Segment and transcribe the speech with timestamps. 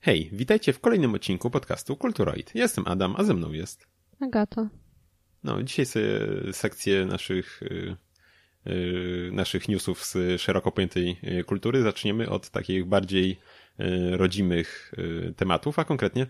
[0.00, 2.54] Hej, witajcie w kolejnym odcinku podcastu Kulturoid.
[2.54, 3.86] Jestem Adam, a ze mną jest...
[4.20, 4.68] Agata.
[5.44, 6.08] No, dzisiaj sobie
[6.52, 7.96] sekcję naszych, yy,
[8.64, 13.38] yy, naszych newsów z szeroko pojętej y, kultury zaczniemy od takich bardziej
[13.78, 16.26] yy, rodzimych y, tematów, a konkretnie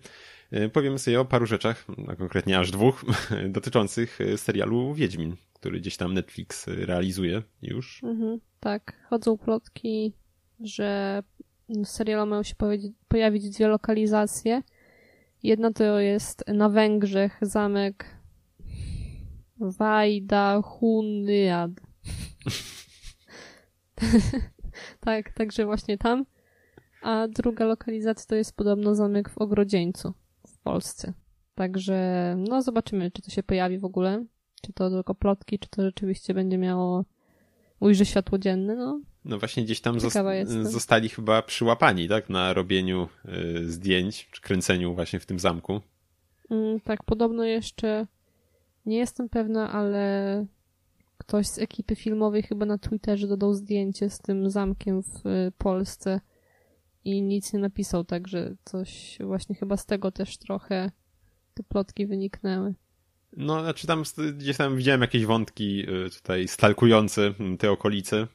[0.52, 3.04] y, powiemy sobie o paru rzeczach, a konkretnie aż dwóch,
[3.48, 8.04] dotyczących serialu Wiedźmin, który gdzieś tam Netflix realizuje już.
[8.04, 10.12] Mhm, tak, chodzą plotki,
[10.60, 11.22] że
[11.84, 12.54] serialu mają się
[13.08, 14.62] pojawić dwie lokalizacje.
[15.42, 18.16] Jedna to jest na Węgrzech zamek
[19.60, 21.70] Wajda Hunyad.
[25.00, 26.24] tak, także właśnie tam.
[27.02, 30.12] A druga lokalizacja to jest podobno zamek w Ogrodzieńcu
[30.46, 31.12] w Polsce.
[31.54, 34.24] Także no zobaczymy, czy to się pojawi w ogóle.
[34.62, 37.04] Czy to tylko plotki, czy to rzeczywiście będzie miało
[37.80, 38.76] ujrzy światło dzienne.
[38.76, 40.00] No, no właśnie gdzieś tam
[40.62, 42.30] zostali chyba przyłapani, tak?
[42.30, 43.08] Na robieniu
[43.58, 45.80] y, zdjęć, czy kręceniu właśnie w tym zamku.
[46.50, 48.06] Mm, tak, podobno jeszcze
[48.86, 50.46] nie jestem pewna, ale
[51.18, 56.20] ktoś z ekipy filmowej chyba na Twitterze dodał zdjęcie z tym zamkiem w y, Polsce
[57.04, 60.90] i nic nie napisał, także coś właśnie chyba z tego też trochę
[61.54, 62.74] te plotki wyniknęły.
[63.36, 68.26] No, znaczy tam gdzieś tam widziałem jakieś wątki y, tutaj stalkujące te okolice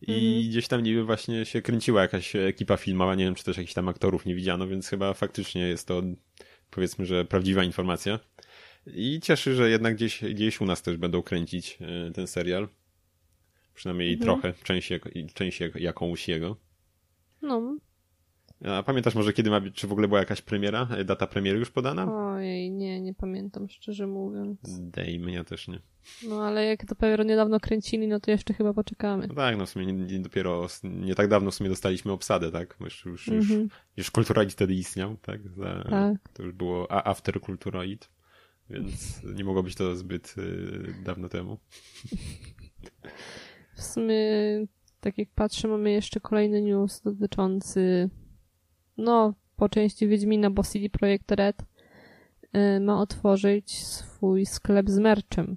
[0.00, 0.48] i mhm.
[0.48, 3.88] gdzieś tam niby właśnie się kręciła jakaś ekipa filmowa, nie wiem czy też jakichś tam
[3.88, 6.02] aktorów nie widziano, więc chyba faktycznie jest to
[6.70, 8.18] powiedzmy, że prawdziwa informacja.
[8.86, 12.68] I cieszy, że jednak gdzieś, gdzieś u nas też będą kręcić e, ten serial.
[13.74, 14.24] Przynajmniej mhm.
[14.24, 14.90] trochę, część,
[15.34, 16.56] część jakąś jego.
[17.42, 17.76] No,
[18.70, 20.88] a pamiętasz może kiedy ma być, czy w ogóle była jakaś premiera?
[21.04, 22.14] Data premiery już podana?
[22.14, 24.58] Ojej, nie, nie pamiętam, szczerze mówiąc.
[24.64, 25.80] Dej, mnie też nie.
[26.28, 29.26] No ale jak to dopiero niedawno kręcili, no to jeszcze chyba poczekamy.
[29.26, 32.52] No tak, no w sumie nie, nie, dopiero, nie tak dawno w sumie dostaliśmy obsadę,
[32.52, 32.76] tak?
[32.80, 33.60] Już, już, mm -hmm.
[33.60, 35.48] już, już Kulturoid wtedy istniał, tak?
[35.48, 36.28] Za, tak.
[36.32, 38.10] To już było After Kulturoid,
[38.70, 41.58] więc nie mogło być to zbyt y, dawno temu.
[43.76, 44.16] W sumie,
[45.00, 48.10] tak jak patrzę, mamy jeszcze kolejny news dotyczący
[48.96, 55.56] no, po części Wiedźmina, bo CD Projekt Red y, ma otworzyć swój sklep z merczem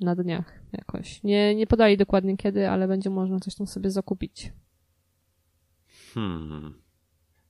[0.00, 1.22] na dniach jakoś.
[1.22, 4.52] Nie, nie podali dokładnie kiedy, ale będzie można coś tam sobie zakupić.
[6.14, 6.74] Hmm.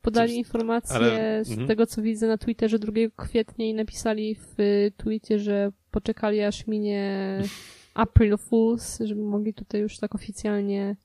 [0.03, 0.39] Podali coś...
[0.39, 1.45] informację ale...
[1.45, 1.69] z mhm.
[1.69, 4.57] tego, co widzę na Twitterze 2 kwietnia i napisali w
[4.97, 7.39] tweetie, że poczekali aż minie
[7.95, 10.97] April Fools, żeby mogli tutaj już tak oficjalnie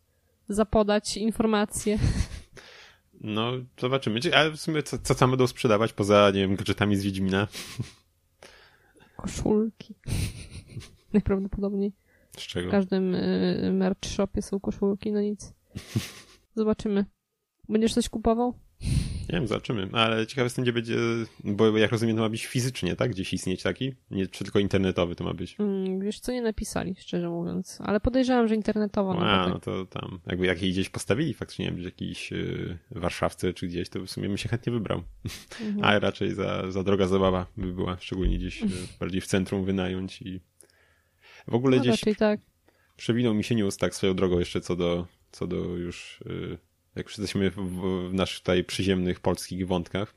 [0.50, 2.00] zapodać informacje.
[3.26, 4.20] No, zobaczymy.
[4.36, 7.48] Ale w sumie co, co tam będą sprzedawać poza, nie wiem, gadżetami z Wiedźmina?
[9.18, 9.96] Koszulki.
[11.14, 11.94] Najprawdopodobniej.
[12.38, 12.68] Z czego?
[12.68, 15.54] W każdym y, merch shopie są koszulki, no nic.
[16.56, 17.06] Zobaczymy.
[17.70, 18.54] Będziesz coś kupował?
[19.30, 19.90] Nie wiem, zobaczymy.
[19.92, 20.96] Ale ciekawe jestem, gdzie będzie,
[21.44, 23.12] bo jak rozumiem, to ma być fizycznie, tak?
[23.12, 23.94] Gdzieś istnieć taki?
[24.12, 25.56] Nie, czy tylko internetowy to ma być?
[25.60, 27.78] Mm, wiesz co, nie napisali, szczerze mówiąc.
[27.82, 29.14] Ale podejrzewam, że internetowo.
[29.14, 32.78] No, A, no to tam, jakby jak jej gdzieś postawili faktycznie, nie wiem, jakiś yy,
[32.92, 35.04] Warszawce czy gdzieś, to w sumie bym się chętnie wybrał.
[35.62, 35.84] Mhm.
[35.86, 38.68] A raczej za, za droga zabawa by była, szczególnie gdzieś yy,
[39.00, 40.42] bardziej w centrum wynająć i
[41.48, 42.40] w ogóle no, gdzieś raczej tak.
[42.98, 46.24] przewinął mi się news tak swoją drogą jeszcze co do, co do już...
[46.26, 46.58] Yy,
[46.96, 47.56] jak już jesteśmy w,
[48.10, 50.16] w naszych tutaj przyziemnych polskich wątkach,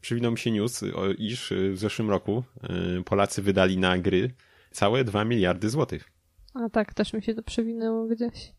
[0.00, 0.84] przywinął mi się news,
[1.18, 2.44] iż w zeszłym roku
[2.98, 4.30] y, Polacy wydali na gry
[4.70, 6.10] całe 2 miliardy złotych.
[6.54, 8.52] A tak, też mi się to przewinęło gdzieś.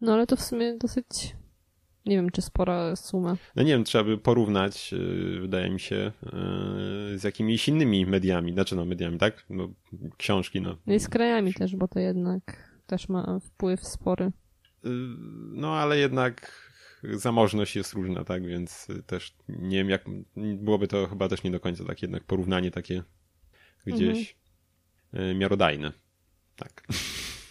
[0.00, 1.06] No ale to w sumie dosyć,
[2.06, 3.36] nie wiem, czy spora suma.
[3.56, 6.12] No nie wiem, trzeba by porównać, y, wydaje mi się,
[7.14, 9.44] y, z jakimiś innymi mediami, znaczy no mediami, tak?
[9.50, 9.68] No,
[10.16, 10.76] książki, no.
[10.86, 14.32] no I z krajami też, bo to jednak też ma wpływ spory.
[15.52, 16.71] No ale jednak
[17.02, 20.04] zamożność jest różna, tak, więc też nie wiem jak,
[20.36, 23.02] byłoby to chyba też nie do końca tak jednak porównanie takie
[23.86, 24.36] gdzieś
[25.12, 25.38] mhm.
[25.38, 25.92] miarodajne.
[26.56, 26.86] Tak.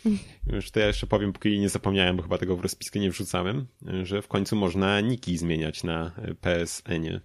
[0.53, 3.67] Już to ja jeszcze powiem, póki nie zapomniałem, bo chyba tego w rozpiskę nie wrzucałem,
[4.03, 6.11] że w końcu można niki zmieniać na
[6.41, 7.21] PSN-ie,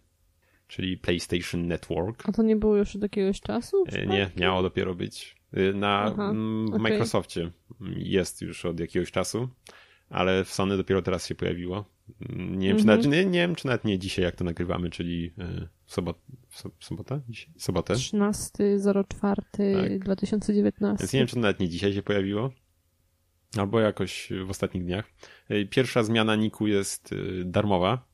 [0.69, 2.29] czyli PlayStation Network.
[2.29, 3.85] A to nie było już od jakiegoś czasu?
[4.07, 5.37] Nie, miało dopiero być.
[5.75, 6.33] Na Aha,
[6.69, 6.79] okay.
[6.79, 7.51] Microsoftie
[7.97, 9.49] jest już od jakiegoś czasu,
[10.11, 11.96] ale w Sony dopiero teraz się pojawiło.
[12.31, 15.33] Nie wiem, czy nawet, nie, nie wiem, czy nawet nie dzisiaj, jak to nagrywamy, czyli
[15.39, 16.19] e, w, sobot,
[16.79, 17.21] w sobotę?
[17.29, 17.55] Dzisiaj?
[17.59, 17.95] Sobotę?
[17.95, 20.81] 13.04.2019.
[20.81, 20.99] Tak.
[20.99, 22.51] Więc nie wiem, czy to nawet nie dzisiaj się pojawiło,
[23.59, 25.13] albo jakoś w ostatnich dniach.
[25.49, 28.07] E, pierwsza zmiana Niku jest e, darmowa.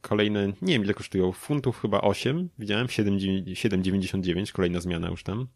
[0.00, 5.48] Kolejne, nie wiem ile kosztują, funtów chyba 8, widziałem, 7,99, kolejna zmiana już tam.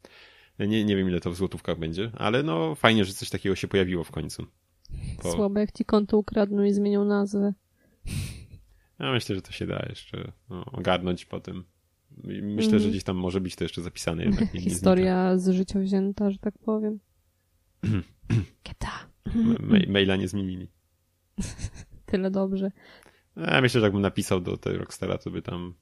[0.59, 3.69] Nie, nie wiem ile to w złotówkach będzie, ale no fajnie, że coś takiego się
[3.69, 4.47] pojawiło w końcu.
[5.23, 5.33] Bo...
[5.33, 7.53] Słabe jak ci konto ukradną i zmienią nazwę.
[8.99, 11.65] Ja myślę, że to się da jeszcze no, ogarnąć potem.
[12.25, 12.83] I Myślę, Mhm.
[12.83, 14.55] że gdzieś tam może być to jeszcze zapisane jednak.
[14.55, 16.99] Nie, nie Historia z życia wzięta, że tak powiem.
[19.61, 20.69] Ma- maila nie zmienili.
[22.07, 22.71] Tyle dobrze.
[23.37, 25.75] Ja myślę, że jakbym napisał do tej Rockstara, to by tam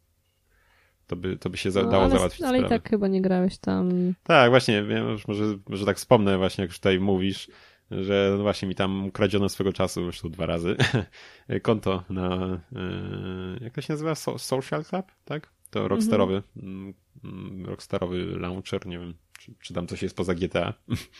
[1.06, 2.80] to by, to by się No, dało ale, załatwić ale i sprawę.
[2.80, 4.14] tak chyba nie grałeś tam.
[4.22, 7.50] Tak, właśnie, ja może, może tak wspomnę właśnie, jak już tutaj mówisz,
[7.90, 10.76] że no właśnie mi tam ukradziono swego czasu, zresztą dwa razy,
[11.62, 14.14] konto na, e, jak to się nazywa?
[14.14, 15.52] So, Social Club, tak?
[15.70, 16.94] To rockstarowy, mm,
[17.24, 20.74] mm, rockstarowy launcher, nie wiem, czy, czy tam coś jest poza GTA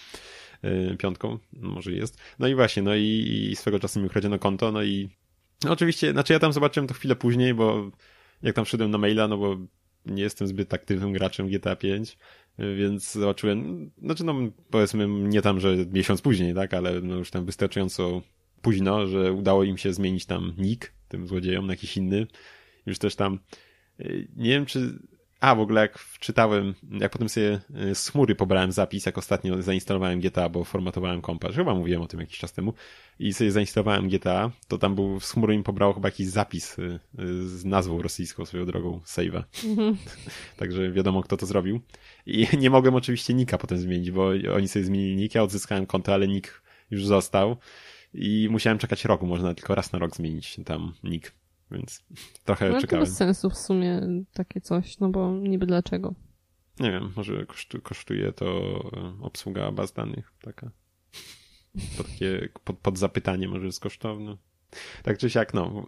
[0.63, 2.19] e, piątką, może jest.
[2.39, 5.09] No i właśnie, no i, i swego czasu mi ukradziono konto, no i
[5.65, 7.91] no oczywiście, znaczy ja tam zobaczyłem to chwilę później, bo
[8.43, 9.57] jak tam wszedłem na maila, no bo
[10.07, 12.19] nie jestem zbyt aktywnym graczem GTA 5,
[12.59, 14.35] więc zobaczyłem, znaczy no
[14.71, 18.23] powiedzmy nie tam, że miesiąc później, tak, ale no już tam wystarczająco
[18.63, 22.27] późno, że udało im się zmienić tam nick tym złodziejom na jakiś inny.
[22.87, 23.39] Już też tam,
[24.01, 24.99] y, nie wiem czy,
[25.41, 27.61] a w ogóle jak wczytałem, jak potem sobie
[27.91, 32.07] y, z chmury pobrałem zapis, jak ostatnio zainstalowałem GTA, bo formatowałem kompa, chyba mówiłem o
[32.07, 32.75] tym jakiś czas temu
[33.19, 36.99] i sobie zainstalowałem GTA, to tam był, z chmury mi pobrało chyba jakiś zapis y,
[37.47, 39.43] z nazwą rosyjską swoją drogą, save'a.
[39.65, 39.97] Mhm.
[40.59, 41.81] Także wiadomo, kto to zrobił.
[42.27, 46.15] I nie mogłem oczywiście nika potem zmienić, bo oni sobie zmienili nick, ja odzyskałem konto,
[46.15, 47.57] ale nick już został.
[48.15, 51.33] I musiałem czekać rok, można tylko raz na rok zmienić tam nick.
[51.71, 52.05] Więc
[52.45, 53.05] trochę No czekałem.
[53.05, 54.01] bez sensu w sumie
[54.33, 56.15] takie coś, no bo niby dlaczego.
[56.81, 58.47] Nie wiem, może kosztu, kosztuje to
[58.97, 60.71] e, obsługa baz danych taka.
[61.97, 64.37] To takie pod, pod zapytanie może jest kosztowne.
[65.03, 65.87] Tak czy siak, no.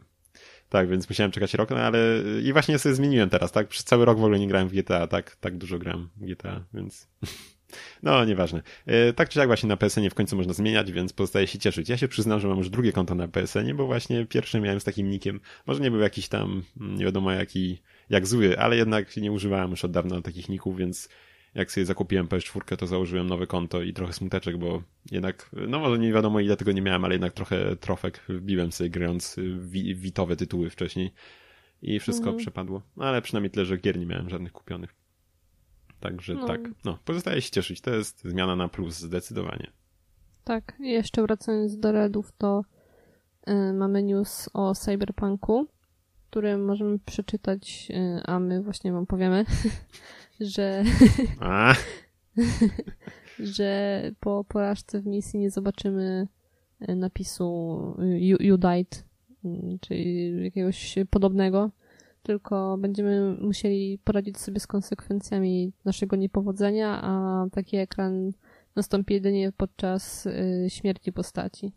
[0.69, 1.99] Tak, więc musiałem czekać rok, no ale
[2.43, 3.69] i właśnie sobie zmieniłem teraz, tak?
[3.69, 6.65] Przez cały rok w ogóle nie grałem w GTA, tak, tak dużo gram w GTA,
[6.75, 7.09] więc
[8.03, 8.63] no, nieważne.
[8.87, 11.89] E, Tak czy jak właśnie na PSN-ie w końcu można zmieniać, więc pozostaje się cieszyć.
[11.89, 14.85] Ja się przyznam, że mam już drugie konto na PSN-ie, bo właśnie pierwsze miałem z
[14.85, 15.41] takim nickiem.
[15.67, 19.71] Może nie był jakiś tam, mm, nie wiadomo jaki, jak zły, ale jednak nie używałem
[19.71, 21.09] już od dawna takich ników, więc
[21.55, 25.99] jak sobie zakupiłem PS4, to założyłem nowe konto i trochę smuteczek, bo jednak, no może
[25.99, 30.37] nie wiadomo ile tego nie miałem, ale jednak trochę trofek wbiłem sobie grając wi- witowe
[30.37, 31.13] tytuły wcześniej
[31.83, 32.39] i wszystko Mhm.
[32.39, 32.83] przepadło.
[32.97, 34.95] Ale przynajmniej tyle, że gier nie miałem żadnych kupionych.
[36.01, 36.47] Także No.
[36.47, 37.81] tak, no, pozostaje się cieszyć.
[37.81, 39.71] To jest zmiana na plus, zdecydowanie.
[40.45, 42.63] Tak, i jeszcze wracając do Redów, to
[43.49, 45.67] y, mamy news o Cyberpunku,
[46.31, 49.45] który możemy przeczytać, y, a my właśnie wam powiemy,
[50.41, 50.85] że,
[53.39, 56.29] że po porażce w misji nie zobaczymy
[56.89, 59.05] y, napisu you, you died,
[59.45, 61.71] y, czyli jakiegoś podobnego,
[62.23, 68.33] tylko będziemy musieli poradzić sobie z konsekwencjami naszego niepowodzenia, a taki ekran
[68.77, 71.73] nastąpi jedynie podczas y, śmierci postaci.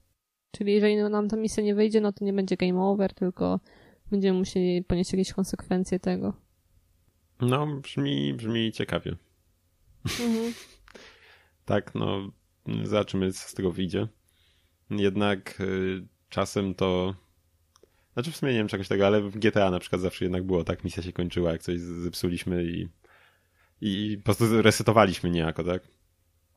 [0.52, 3.60] Czyli jeżeli nam ta misja nie wyjdzie, no to nie będzie game over, tylko
[4.12, 6.34] będziemy musieli ponieść jakieś konsekwencje tego.
[7.42, 9.16] No, brzmi, brzmi ciekawie.
[11.66, 12.32] Tak, no,
[12.84, 14.08] zobaczymy, co z tego wyjdzie.
[14.90, 17.16] Jednak y, czasem to.
[18.14, 20.64] Znaczy, w sumie nie wiem czegoś tego, ale w GTA na przykład zawsze jednak było
[20.64, 22.88] tak, misja się kończyła, jak coś zepsuliśmy i,
[23.82, 25.88] i po prostu resetowaliśmy niejako, tak?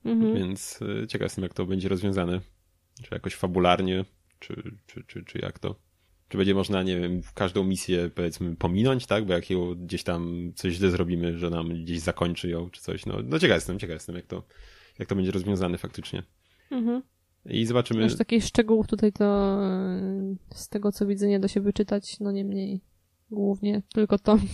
[0.05, 0.35] Mhm.
[0.35, 2.41] Więc y, ciekaw jestem, jak to będzie rozwiązane.
[3.03, 4.05] Czy jakoś fabularnie,
[4.39, 5.75] czy, czy, czy, czy jak to.
[6.29, 9.27] Czy będzie można, nie wiem, każdą misję powiedzmy pominąć, tak?
[9.27, 13.07] Bo jak ją gdzieś tam coś źle zrobimy, że nam gdzieś zakończy ją, czy coś.
[13.07, 14.43] No, no ciekaw jestem, ciekaw jestem, jak to,
[14.99, 16.23] jak to będzie rozwiązane faktycznie.
[16.71, 17.03] Mhm.
[17.47, 18.05] I zobaczymy.
[18.05, 19.59] Aż takich szczegółów tutaj to
[20.53, 22.81] y, z tego co widzę nie da się wyczytać, no niemniej
[23.31, 24.39] głównie tylko to.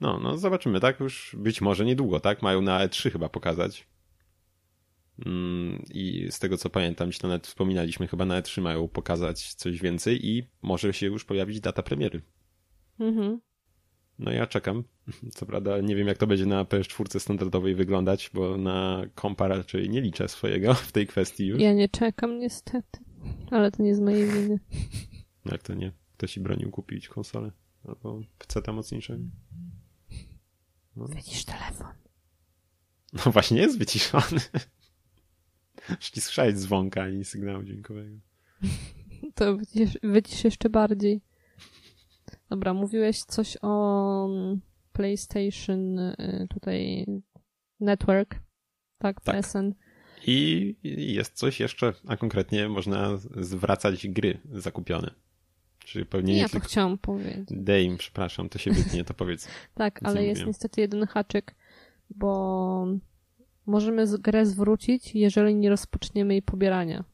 [0.00, 1.00] No, no zobaczymy, tak?
[1.00, 2.42] Już być może niedługo, tak?
[2.42, 3.86] Mają na E3 chyba pokazać.
[5.26, 9.80] Mm, I z tego co pamiętam, to nawet wspominaliśmy, chyba na E3 mają pokazać coś
[9.80, 12.22] więcej i może się już pojawić data premiery.
[13.00, 13.40] Mhm.
[14.18, 14.84] No ja czekam.
[15.36, 19.90] Co prawda nie wiem jak to będzie na PS4 standardowej wyglądać, bo na kompa raczej
[19.90, 21.60] nie liczę swojego w tej kwestii już.
[21.60, 23.00] Ja nie czekam niestety,
[23.50, 24.58] ale to nie z mojej winy.
[25.44, 25.92] No Jak to nie?
[26.16, 27.52] Ktoś ci bronił kupić konsolę
[27.84, 29.24] albo PC mocniejszego.
[30.96, 31.06] No.
[31.08, 31.86] Widzisz telefon.
[33.12, 34.40] no właśnie jest wyciszony.
[36.00, 38.16] Słyszałeś dzwonka ani sygnału dźwiękowego.
[39.34, 41.20] To wycisz, wycisz jeszcze bardziej.
[42.50, 44.28] Dobra, mówiłeś coś o
[44.92, 47.06] PlayStation y, tutaj
[47.80, 48.34] Network.
[48.98, 49.36] Tak, Tak.
[49.36, 49.74] PSN.
[50.26, 55.10] I jest coś jeszcze, a konkretnie można zwracać gry zakupione.
[55.78, 56.66] Czyli pewnie nie Ja to tylko...
[56.66, 57.48] chciałam powiedzieć.
[57.50, 59.48] Dame, przepraszam, to się wytnie, to powiedz.
[59.74, 61.54] Tak, ale jest niestety jeden haczyk,
[62.10, 62.86] bo
[63.66, 67.04] możemy grę zwrócić, jeżeli nie rozpoczniemy jej pobierania.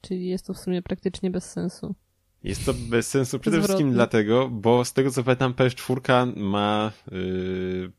[0.00, 1.94] Czyli jest to w sumie praktycznie bez sensu.
[2.42, 7.92] Jest to bez sensu przede wszystkim dlatego, bo z tego co pamiętam PS4 ma yy,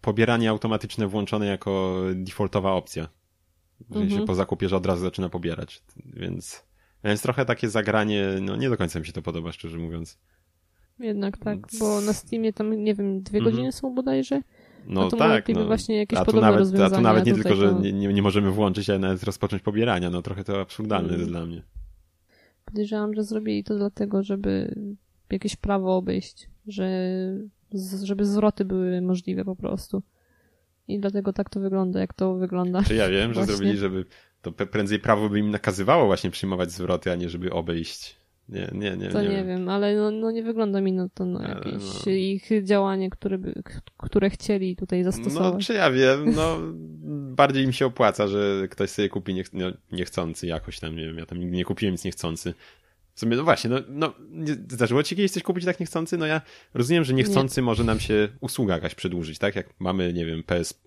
[0.00, 3.08] pobieranie automatyczne włączone jako defaultowa opcja.
[3.92, 4.26] Sensie mhm.
[4.26, 5.82] po zakupie, że od razu zaczyna pobierać.
[6.06, 6.64] Więc,
[7.04, 10.18] więc trochę takie zagranie, no nie do końca mi się to podoba, szczerze mówiąc.
[10.98, 13.54] Jednak tak, bo na Steamie tam, nie wiem, dwie mhm.
[13.54, 14.42] godziny są bodajże.
[14.86, 15.66] No, no to tak, no.
[15.66, 17.56] właśnie jakieś a tu nawet, A tu nawet nie tylko, to...
[17.56, 20.10] że nie, nie, możemy włączyć, ale nawet rozpocząć pobierania.
[20.10, 21.20] No trochę to absurdalne mm.
[21.20, 21.62] jest dla mnie.
[22.64, 24.74] Podejrzewam, że zrobili to dlatego, żeby
[25.30, 26.88] jakieś prawo obejść, że
[28.02, 30.02] żeby zwroty były możliwe po prostu.
[30.88, 32.82] I dlatego tak to wygląda, jak to wygląda.
[32.82, 33.52] Czy ja wiem, właśnie.
[33.52, 34.04] że zrobili, żeby
[34.42, 38.16] to prędzej prawo by im nakazywało właśnie przyjmować zwroty, a nie żeby obejść
[38.48, 39.08] nie, nie, nie.
[39.08, 42.12] To nie, nie wiem, ale no, no nie wygląda mi na to na jakieś no.
[42.12, 43.62] ich działanie, które, by,
[43.98, 45.54] które chcieli tutaj zastosować.
[45.54, 46.58] No, czy ja wiem, no
[47.36, 51.18] bardziej mi się opłaca, że ktoś sobie kupi niech, no, niechcący jakoś tam, nie wiem,
[51.18, 52.54] ja tam nigdy nie kupiłem nic niechcący.
[53.16, 54.14] W sumie, no właśnie, no, no
[54.68, 56.18] zdarzyło ci kiedyś coś kupić tak niechcący?
[56.18, 56.40] No ja
[56.74, 57.64] rozumiem, że niechcący nie.
[57.64, 59.56] może nam się usługa jakaś przedłużyć, tak?
[59.56, 60.82] Jak mamy, nie wiem, PS,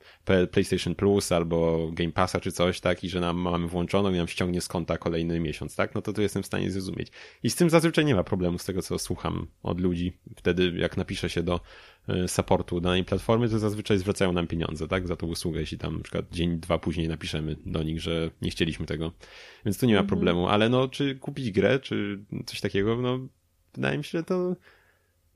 [0.52, 3.04] PlayStation Plus albo Game Passa czy coś, tak?
[3.04, 5.96] I że nam mamy włączoną i nam ściągnie z konta kolejny miesiąc, tak?
[5.96, 7.08] No to to jestem w stanie zrozumieć.
[7.44, 10.14] I z tym zazwyczaj nie ma problemu z tego, co słucham od ludzi.
[10.36, 11.60] Wtedy, jak napiszę się do
[12.28, 16.04] supportu danej platformy, to zazwyczaj zwracają nam pieniądze, tak, za tą usługę, jeśli tam na
[16.04, 19.12] przykład dzień, dwa później napiszemy do nich, że nie chcieliśmy tego.
[19.66, 20.08] Więc tu nie ma mhm.
[20.08, 23.20] problemu, ale no, czy kupić grę, czy coś takiego, no,
[23.74, 24.56] wydaje mi się, że to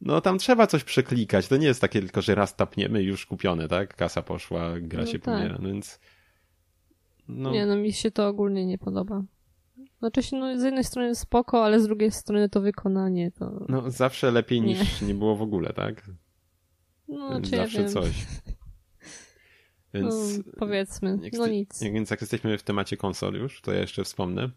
[0.01, 1.47] no tam trzeba coś przeklikać.
[1.47, 3.95] To nie jest takie tylko, że raz tapniemy i już kupione, tak?
[3.95, 5.51] Kasa poszła, gra no się tak.
[5.51, 5.99] no więc...
[7.27, 7.51] No.
[7.51, 9.23] Nie, no mi się to ogólnie nie podoba.
[9.99, 13.65] Znaczy się, no z jednej strony spoko, ale z drugiej strony to wykonanie to...
[13.69, 16.09] No zawsze lepiej niż nie, nie było w ogóle, tak?
[17.13, 18.11] No, czy Zawsze ja coś.
[19.93, 21.83] Więc, no, powiedzmy, no nic.
[21.83, 24.49] Więc jak jesteśmy w temacie konsol już, to ja jeszcze wspomnę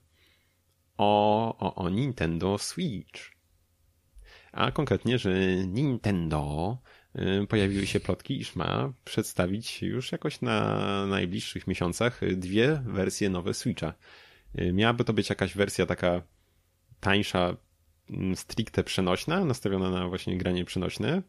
[0.97, 3.37] o, o, o Nintendo Switch.
[4.53, 5.31] A konkretnie, że
[5.67, 6.79] Nintendo
[7.43, 13.55] y, pojawiły się plotki, iż ma przedstawić już jakoś na najbliższych miesiącach dwie wersje nowe
[13.55, 13.95] Switcha.
[14.61, 16.23] Y, miałaby to być jakaś wersja taka
[17.01, 17.57] tańsza,
[18.11, 21.23] mm, stricte przenośna, nastawiona na właśnie granie przenośne,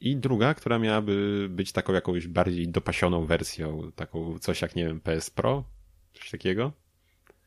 [0.00, 5.00] i druga, która miałaby być taką jakąś bardziej dopasioną wersją, taką coś jak, nie wiem,
[5.00, 5.64] PS Pro,
[6.14, 6.72] coś takiego.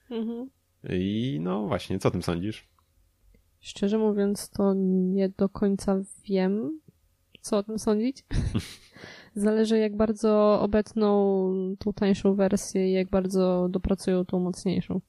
[0.10, 0.50] Mhm.
[0.90, 2.68] I no właśnie, co o tym sądzisz?
[3.60, 4.74] Szczerze mówiąc, to
[5.14, 6.80] nie do końca wiem,
[7.42, 8.24] co o tym sądzić.
[9.36, 15.02] Zależy, jak bardzo obetną tą tańszą wersję i jak bardzo dopracują tą mocniejszą.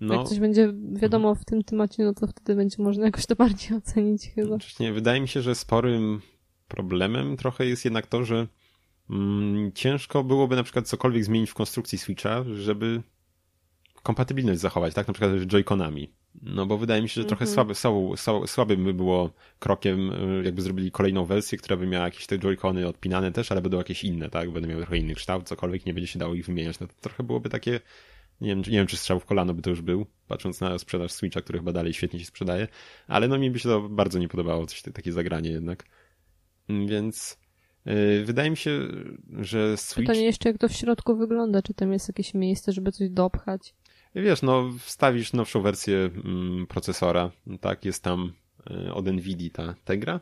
[0.00, 0.14] No.
[0.14, 3.76] Jak coś będzie wiadomo w tym temacie, no to wtedy będzie można jakoś to bardziej
[3.76, 4.46] ocenić chyba.
[4.46, 6.20] Znaczy, wydaje mi się, że sporym
[6.68, 8.46] problemem trochę jest jednak to, że
[9.10, 13.02] mm, ciężko byłoby na przykład cokolwiek zmienić w konstrukcji Switcha, żeby
[14.02, 15.08] kompatybilność zachować, tak?
[15.08, 16.08] Na przykład z Joy-Conami.
[16.42, 17.54] No bo wydaje mi się, że trochę -hmm.
[17.54, 17.74] słaby,
[18.16, 22.38] słaby, słabym by było krokiem, y, jakby zrobili kolejną wersję, która by miała jakieś te
[22.38, 24.50] Joy-Cony odpinane też, ale będą jakieś inne, tak?
[24.50, 26.80] Będą miały trochę inny kształt, cokolwiek, nie będzie się dało ich wymieniać.
[26.80, 27.80] No to trochę byłoby takie,
[28.40, 31.12] nie wiem, nie wiem czy strzał w kolano by to już był, patrząc na sprzedaż
[31.12, 32.68] Switcha, który chyba dalej świetnie się sprzedaje,
[33.08, 35.84] ale no mi by się to bardzo nie podobało, coś takie zagranie jednak.
[36.68, 37.38] Więc
[37.86, 38.80] yy, wydaje mi się,
[39.40, 40.08] że Switch...
[40.08, 43.74] Pytanie jeszcze, jak to w środku wygląda, czy tam jest jakieś miejsce, żeby coś dopchać?
[44.14, 47.30] Wiesz, no wstawisz nowszą wersję mm, procesora,
[47.60, 48.32] tak, jest tam
[48.70, 50.20] y, od Nvidia ta Tegra.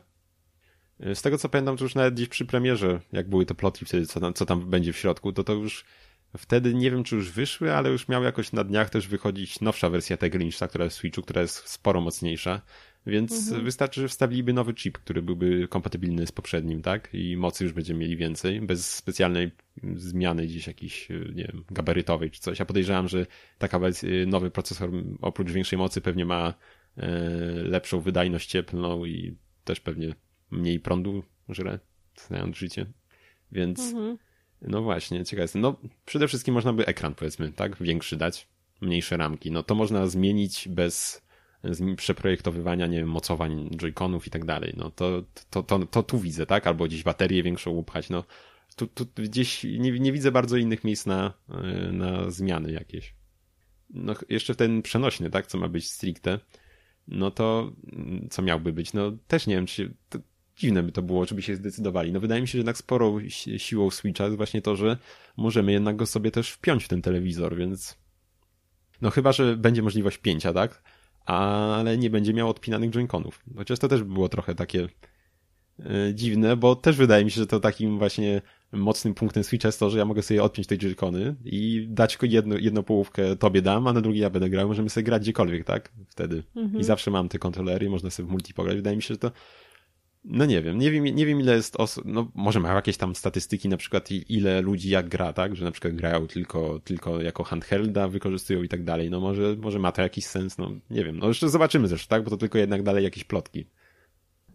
[1.05, 3.85] Y, z tego co pamiętam, to już nawet gdzieś przy premierze, jak były te plotki
[3.85, 5.85] wtedy, co tam, co tam będzie w środku, to to już
[6.37, 9.89] wtedy nie wiem, czy już wyszły, ale już miał jakoś na dniach też wychodzić nowsza
[9.89, 10.27] wersja ta,
[10.67, 12.61] która jest w Switchu, która jest sporo mocniejsza.
[13.07, 13.63] Więc mhm.
[13.63, 17.09] wystarczy, że wstawiliby nowy chip, który byłby kompatybilny z poprzednim, tak?
[17.13, 19.51] I mocy już będziemy mieli więcej, bez specjalnej
[19.95, 22.59] zmiany gdzieś jakiejś, nie wiem, gabarytowej czy coś.
[22.59, 23.25] Ja podejrzewam, że
[23.57, 23.79] taka
[24.27, 24.89] nowy procesor
[25.21, 26.53] oprócz większej mocy pewnie ma
[26.97, 27.09] e,
[27.53, 30.15] lepszą wydajność cieplną i też pewnie
[30.51, 31.79] mniej prądu żre,
[32.27, 32.85] znając życie.
[33.51, 34.17] Więc mhm.
[34.61, 35.55] no właśnie, ciekawe jest.
[35.55, 37.83] No przede wszystkim można by ekran powiedzmy, tak?
[37.83, 38.47] Większy dać,
[38.81, 39.51] mniejsze ramki.
[39.51, 41.22] No to można zmienić bez
[41.97, 44.73] przeprojektowywania, nie wiem, mocowań joyconów i tak dalej.
[44.77, 46.67] No to, to, to, to tu widzę, tak?
[46.67, 48.23] Albo gdzieś baterię większą upchać, no.
[48.75, 53.13] Tu, tu gdzieś nie, nie widzę bardzo innych miejsc na, e, na zmiany jakieś.
[53.89, 55.47] No jeszcze ten przenośny, tak?
[55.47, 56.39] Co ma być stricte.
[57.07, 58.93] No to mm, co miałby być?
[58.93, 59.89] No też nie wiem, czy się,
[60.57, 62.11] dziwne by to było, żeby się zdecydowali.
[62.11, 63.19] No wydaje mi się, że jednak sporą
[63.57, 64.97] siłą Switcha jest właśnie to, że
[65.37, 67.97] możemy jednak go sobie też wpiąć w ten telewizor, więc
[69.01, 70.83] no chyba, że będzie możliwość pięcia, tak?
[71.25, 73.43] Ale nie będzie miał odpinanych joyconów.
[73.55, 74.87] Chociaż to też by było trochę takie
[75.79, 79.79] e, dziwne, bo też wydaje mi się, że to takim właśnie mocnym punktem Switcha jest
[79.79, 83.61] to, że ja mogę sobie odpiąć te joycony i dać tylko jedno, jedną połówkę tobie
[83.61, 84.67] dam, a na drugi ja będę grał.
[84.67, 85.91] Możemy sobie grać gdziekolwiek, tak?
[86.09, 86.43] Wtedy.
[86.55, 86.81] Mhm.
[86.81, 88.75] I zawsze mam te kontrolery, można sobie w multi pograć.
[88.75, 89.31] Wydaje mi się, że to
[90.25, 93.15] no nie wiem, nie wiem, nie wiem ile jest osób, no może mają jakieś tam
[93.15, 97.43] statystyki, na przykład ile ludzi jak gra, tak, że na przykład grają tylko, tylko jako
[97.43, 101.19] handhelda, wykorzystują i tak dalej, no może, może ma to jakiś sens, no nie wiem,
[101.19, 103.65] no jeszcze zobaczymy zresztą, tak, bo to tylko jednak dalej jakieś plotki.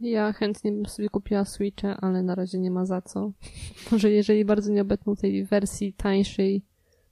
[0.01, 3.33] Ja chętnie bym sobie kupiła Switcha, ale na razie nie ma za co.
[3.93, 6.63] Może jeżeli bardzo nie obetną tej wersji tańszej,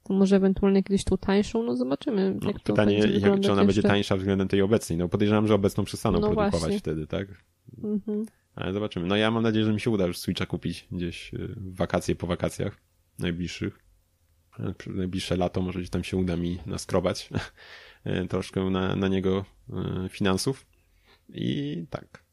[0.03, 2.37] to może ewentualnie kiedyś tą tańszą, no zobaczymy.
[2.43, 4.99] No, pytanie, jak, czy ona będzie tańsza względem tej obecnej.
[4.99, 6.79] No podejrzewam, że obecną przestaną no produkować właśnie.
[6.79, 7.27] wtedy, tak?
[7.85, 8.27] Mhm.
[8.57, 9.07] Ale zobaczymy.
[9.07, 12.17] No ja mam nadzieję, że mi się uda już Switcha kupić gdzieś y, w wakacje,
[12.17, 12.77] po wakacjach
[13.19, 13.79] najbliższych.
[14.87, 17.29] Najbliższe lato może gdzieś tam się uda mi naskrobać
[18.31, 19.45] troszkę na, na niego
[20.07, 20.67] y, finansów.
[21.29, 22.25] I tak.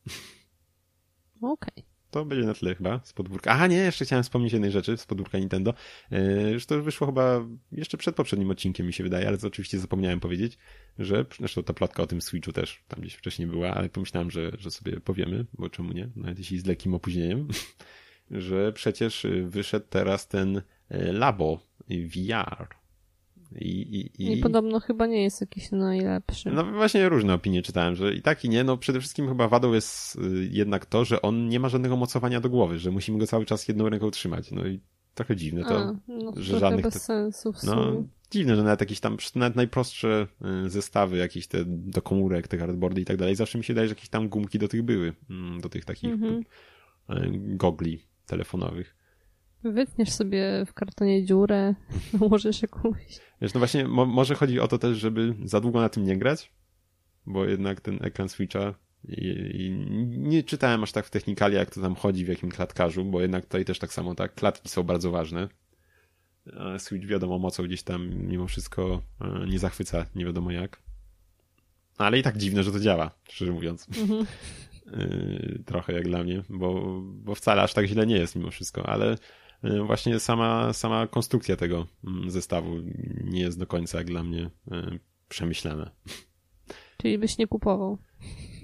[1.42, 1.51] Okej.
[1.51, 1.93] Okay.
[2.13, 3.51] To będzie na tyle chyba z podwórka.
[3.51, 5.74] Aha, nie, jeszcze chciałem wspomnieć jednej rzeczy z podwórka Nintendo.
[6.12, 9.79] Yy, że to wyszło chyba jeszcze przed poprzednim odcinkiem, mi się wydaje, ale to oczywiście
[9.79, 10.58] zapomniałem powiedzieć,
[11.00, 14.51] że zresztą ta plotka o tym Switchu też tam gdzieś wcześniej była, ale pomyślałem, że,
[14.58, 17.48] że sobie powiemy, bo czemu nie, nawet jeśli z lekkim opóźnieniem,
[18.32, 22.83] że przecież wyszedł teraz ten e, Labo VR
[23.60, 24.40] i, i, i...
[24.40, 26.52] I podobno chyba nie jest jakiś najlepszy.
[26.52, 28.64] No właśnie różne opinie czytałem, że i tak i nie.
[28.64, 32.40] No przede wszystkim chyba wadą jest y, jednak to, że on nie ma żadnego mocowania
[32.40, 34.52] do głowy, że musimy go cały czas jedną ręką trzymać.
[34.52, 34.80] No i
[35.14, 36.86] trochę dziwne to, A, no, że żadnych...
[36.86, 40.28] bez sensu w No, dziwne, że nawet jakieś tam, nawet najprostsze
[40.66, 43.88] y, zestawy, jakieś te do komórek, te hardboardy i tak dalej, zawsze mi się daje,
[43.88, 46.44] że jakieś tam gumki do tych były, mm, do tych takich mm
[47.10, 47.56] -hmm.
[47.58, 49.03] gogli telefonowych.
[49.63, 51.75] Wytniesz sobie w kartonie dziurę,
[52.29, 53.20] możesz jakąś.
[53.41, 56.17] Wiesz, no właśnie, mo może chodzi o to też, żeby za długo na tym nie
[56.17, 56.51] grać,
[57.25, 58.74] bo jednak ten ekran Switcha
[59.08, 59.72] i, i
[60.17, 63.46] nie czytałem aż tak w technikali, jak to tam chodzi, w jakim klatkarzu, bo jednak
[63.46, 65.50] tutaj też tak samo, tak, klatki są bardzo ważne.
[66.58, 70.82] A Switch wiadomo mocą gdzieś tam mimo wszystko e, nie zachwyca, nie wiadomo jak.
[71.98, 73.88] Ale i tak dziwne, że to działa, szczerze mówiąc.
[74.01, 74.25] Mhm.
[74.93, 78.89] E, trochę jak dla mnie, bo, bo wcale aż tak źle nie jest mimo wszystko,
[78.89, 79.17] ale
[79.86, 82.69] właśnie sama, sama konstrukcja tego mm, zestawu
[83.23, 84.99] nie jest do końca jak dla mnie e,
[85.30, 85.91] przemyślana.
[86.97, 87.97] Czyli byś nie kupował?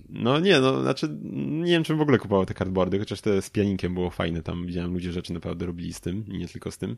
[0.09, 1.17] No nie, no znaczy
[1.62, 4.67] nie wiem, czym w ogóle kupował te cardboardy, chociaż te z pianinkiem było fajne, tam
[4.67, 6.97] widziałem ludzie rzeczy naprawdę robili z tym i nie tylko z tym,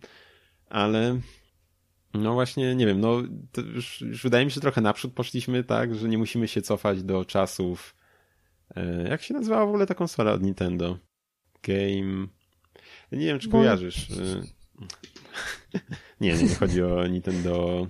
[0.70, 1.20] ale
[2.14, 3.22] no właśnie, nie wiem, no
[3.74, 7.26] już, już, wydaje mi się trochę naprzód poszliśmy, tak, że nie musimy się cofać do
[7.26, 7.96] czasów
[8.76, 10.98] e, jak się nazywała w ogóle ta konsola od Nintendo?
[11.64, 12.28] Game...
[13.12, 13.58] Nie wiem, czy Bo...
[13.58, 14.10] kojarzysz.
[14.10, 14.42] Y,
[16.22, 17.88] nie, nie chodzi o Nintendo.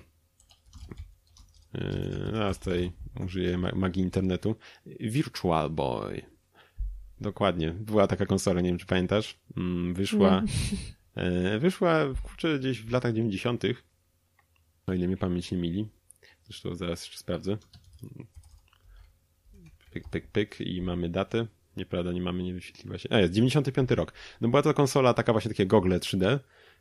[2.32, 2.92] Teraz tutaj
[3.26, 4.56] użyję magii internetu.
[5.00, 6.22] Virtual Boy.
[7.22, 7.72] Dokładnie.
[7.72, 9.40] Była taka konsola, nie wiem, czy pamiętasz.
[9.58, 10.44] Mm, wyszła.
[11.16, 11.60] Nie.
[11.60, 13.64] Wyszła, kurczę, gdzieś w latach 90.
[14.88, 15.88] O ile mnie pamięć nie mili.
[16.44, 17.58] Zresztą zaraz jeszcze sprawdzę.
[19.92, 21.48] Pyk, pyk, pyk i mamy datę.
[21.78, 23.10] Nieprawda, nie mamy, nie wyświetliła się.
[23.12, 24.14] A jest, 95 rok.
[24.42, 26.40] No była to konsola taka właśnie takie gogle 3D,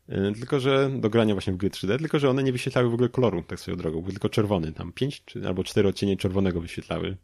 [0.09, 2.95] y, tylko że do grania właśnie w gry 3D, tylko że one nie wyświetlały w
[2.95, 6.61] ogóle koloru, tak swoją drogą, był tylko czerwony, tam 5 czy, albo 4 odcienie czerwonego
[6.61, 7.17] wyświetlały,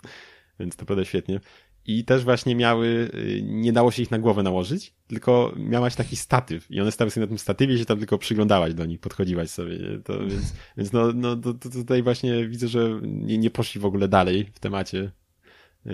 [0.60, 1.40] więc to naprawdę świetnie.
[1.86, 6.16] I też właśnie miały, y, nie dało się ich na głowę nałożyć, tylko miałaś taki
[6.16, 9.50] statyw i one stały sobie na tym statywie się tam tylko przyglądałaś do nich, podchodziłaś
[9.50, 9.98] sobie, nie?
[10.04, 13.84] To, więc, więc no, no to, to tutaj właśnie widzę, że nie, nie poszli w
[13.84, 15.12] ogóle dalej w temacie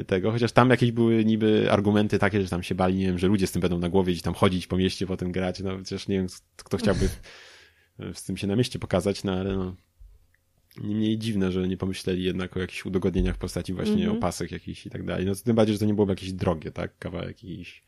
[0.07, 3.27] tego, chociaż tam jakieś były niby argumenty takie, że tam się bali, nie wiem, że
[3.27, 6.09] ludzie z tym będą na głowie gdzieś tam chodzić po mieście, potem grać, no chociaż
[6.09, 6.27] nie wiem,
[6.57, 7.09] kto chciałby
[8.15, 9.77] z tym się na mieście pokazać, no ale no
[10.83, 14.19] niemniej dziwne, że nie pomyśleli jednak o jakichś udogodnieniach w postaci właśnie mm -hmm.
[14.19, 15.27] opasek jakichś i tak dalej.
[15.27, 16.99] No tym bardziej, że to nie byłoby jakieś drogie, tak?
[16.99, 17.83] Kawałek jakiś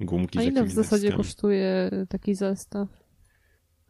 [0.00, 2.88] gumki A ile w zasadzie kosztuje taki zestaw?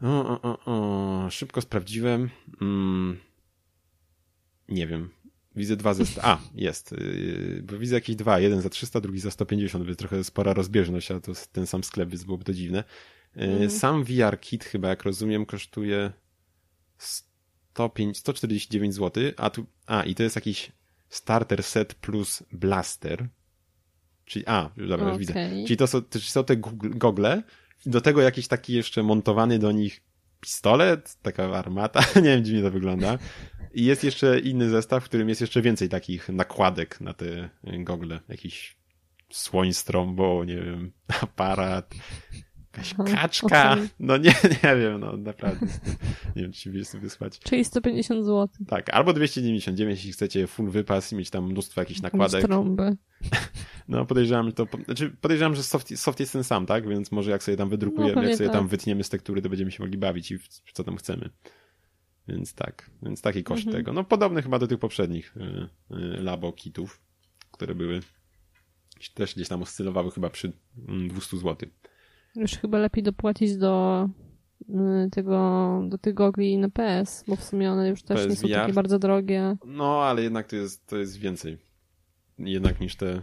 [0.02, 1.30] O, o, o, o.
[1.30, 2.30] Szybko sprawdziłem.
[2.60, 3.16] Mm.
[4.68, 5.10] Nie wiem.
[5.60, 6.28] Widzę dwa zestawy.
[6.28, 6.92] A, jest.
[6.92, 8.40] Yy, bo widzę jakieś dwa.
[8.40, 12.08] Jeden za 300, drugi za 150, więc trochę spora rozbieżność, a to ten sam sklep,
[12.08, 12.84] więc byłoby to dziwne.
[13.36, 13.70] Yy, mm.
[13.70, 16.12] Sam VR Kit chyba, jak rozumiem, kosztuje
[16.98, 20.72] 105, 149 zł, a tu, a i to jest jakiś
[21.08, 23.28] starter set plus blaster.
[24.24, 25.18] Czyli, a, już dobra, okay.
[25.18, 25.50] już widzę.
[25.66, 27.42] Czyli to są, to są te gogle,
[27.86, 30.02] do tego jakiś taki jeszcze montowany do nich
[30.40, 33.18] pistolet, taka armata, nie wiem, dziwnie to wygląda.
[33.74, 38.20] I jest jeszcze inny zestaw, w którym jest jeszcze więcej takich nakładek na te gogle.
[38.28, 38.76] Jakiś
[39.30, 41.94] słoń trąbą, nie wiem, aparat,
[42.76, 43.76] jakaś kaczka.
[43.98, 45.66] No nie, nie wiem, no naprawdę.
[46.36, 47.38] Nie wiem, czy ci wysłać.
[47.38, 48.48] Czyli 150 zł.
[48.66, 52.44] Tak, albo 299, jeśli chcecie full wypas i mieć tam mnóstwo jakichś nakładek.
[52.44, 52.96] Trąbę.
[53.88, 56.88] No podejrzewam, że to, znaczy podejrzewam, że soft, soft jest ten sam, tak?
[56.88, 58.58] Więc może jak sobie tam wydrukujemy, No, jak sobie tak.
[58.58, 61.30] tam wytniemy z tektury, to będziemy się mogli bawić i w, co tam chcemy.
[62.28, 63.76] Więc tak, więc taki koszt Mhm.
[63.76, 63.92] tego.
[63.92, 65.40] No podobny chyba do tych poprzednich y,
[65.96, 67.00] y, labo kitów,
[67.50, 68.00] które były
[69.14, 70.52] też gdzieś tam oscylowały chyba przy
[70.88, 71.68] mm, 200 zł.
[72.36, 74.08] Już chyba lepiej dopłacić do
[74.68, 78.48] y, tego, do tych gogli na PS, bo w sumie one już też nie są
[78.48, 79.56] takie bardzo drogie.
[79.66, 81.58] No, ale jednak to jest, to jest więcej.
[82.38, 83.06] Jednak niż te.
[83.16, 83.20] y,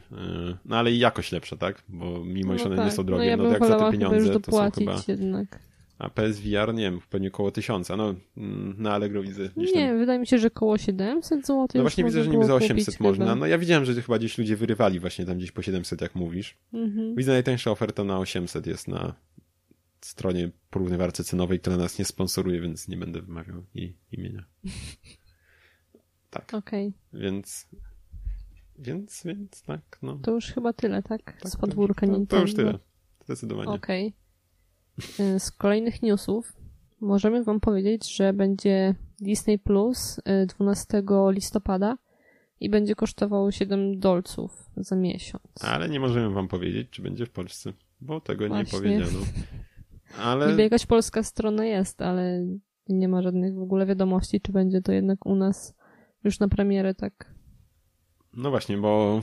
[0.65, 1.83] No ale i jakość lepsza, tak?
[1.87, 2.85] Bo mimo, że no one tak.
[2.85, 5.01] nie są no drogie, ja no, bym to jak za te pieniądze to są chyba.
[5.07, 5.59] jednak.
[5.99, 7.97] A PSVR, nie wiem, pewnie około tysiąca.
[7.97, 9.81] No, mm, na Allegro widzę gdzieś tam.
[9.81, 11.67] Nie, wydaje mi się, że koło 700 zł.
[11.75, 13.09] No właśnie widzę, że niby za 800 chyba.
[13.09, 13.35] można.
[13.35, 16.57] No ja widziałem, że chyba gdzieś ludzie wyrywali właśnie tam gdzieś po 700, jak mówisz.
[16.73, 17.15] Mhm.
[17.15, 19.15] Widzę najtańsza oferta na 800 jest na
[20.01, 24.45] stronie porównywarce cenowej, która nas nie sponsoruje, więc nie będę wymawiał jej imienia.
[26.29, 27.67] Tak, Okej, więc
[28.79, 30.19] więc, więc tak, no.
[30.23, 31.23] to już chyba tyle, tak?
[31.23, 32.35] Tak, Z to podwórka to, Nintendo.
[32.35, 32.79] to już tyle.
[33.25, 33.69] Zdecydowanie.
[33.69, 34.07] Okej.
[34.07, 34.13] Y,
[35.37, 36.53] Z kolejnych newsów
[37.01, 41.97] możemy wam powiedzieć, że będzie Disney Plus y, 12 listopada
[42.59, 45.43] i będzie kosztował 7 dolców za miesiąc.
[45.61, 48.79] Ale nie możemy wam powiedzieć, czy będzie w Polsce, bo tego nie Właśnie.
[48.79, 49.19] powiedziano.
[50.23, 52.45] Ale Niby jakaś polska strona jest, ale
[52.89, 55.75] nie ma żadnych w ogóle wiadomości, czy będzie to jednak u nas
[56.23, 57.33] już na premierę tak.
[58.33, 59.21] no właśnie, bo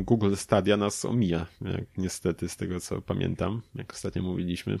[0.00, 4.78] y, Google Stadia nas omija, jak niestety z tego co pamiętam, jak ostatnio mówiliśmy.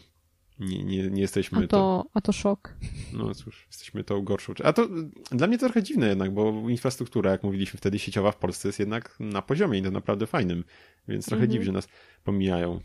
[0.58, 2.74] Nie, nie, nie jesteśmy A to, a to szok.
[3.12, 4.52] No cóż, jesteśmy tą gorszą.
[4.64, 4.88] A to y,
[5.36, 8.78] dla mnie to trochę dziwne jednak, bo infrastruktura, jak mówiliśmy wtedy, sieciowa w Polsce jest
[8.78, 10.64] jednak na poziomie i to naprawdę fajnym,
[11.08, 11.52] więc trochę Mhm.
[11.52, 11.88] dziw, że nas
[12.24, 12.80] pomijają.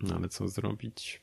[0.00, 1.22] No ale co zrobić?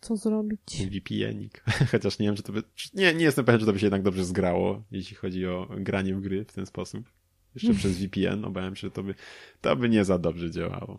[0.00, 0.60] Co zrobić?
[0.90, 1.64] VPN-ik.
[1.92, 2.62] Chociaż nie wiem, czy to by...
[2.94, 6.14] Nie, nie jestem pewien, czy to by się jednak dobrze zgrało, jeśli chodzi o granie
[6.14, 7.10] w gry w ten sposób.
[7.54, 9.14] Jeszcze przez VPN, obawiam się, że to by,
[9.60, 10.98] to by nie za dobrze działało.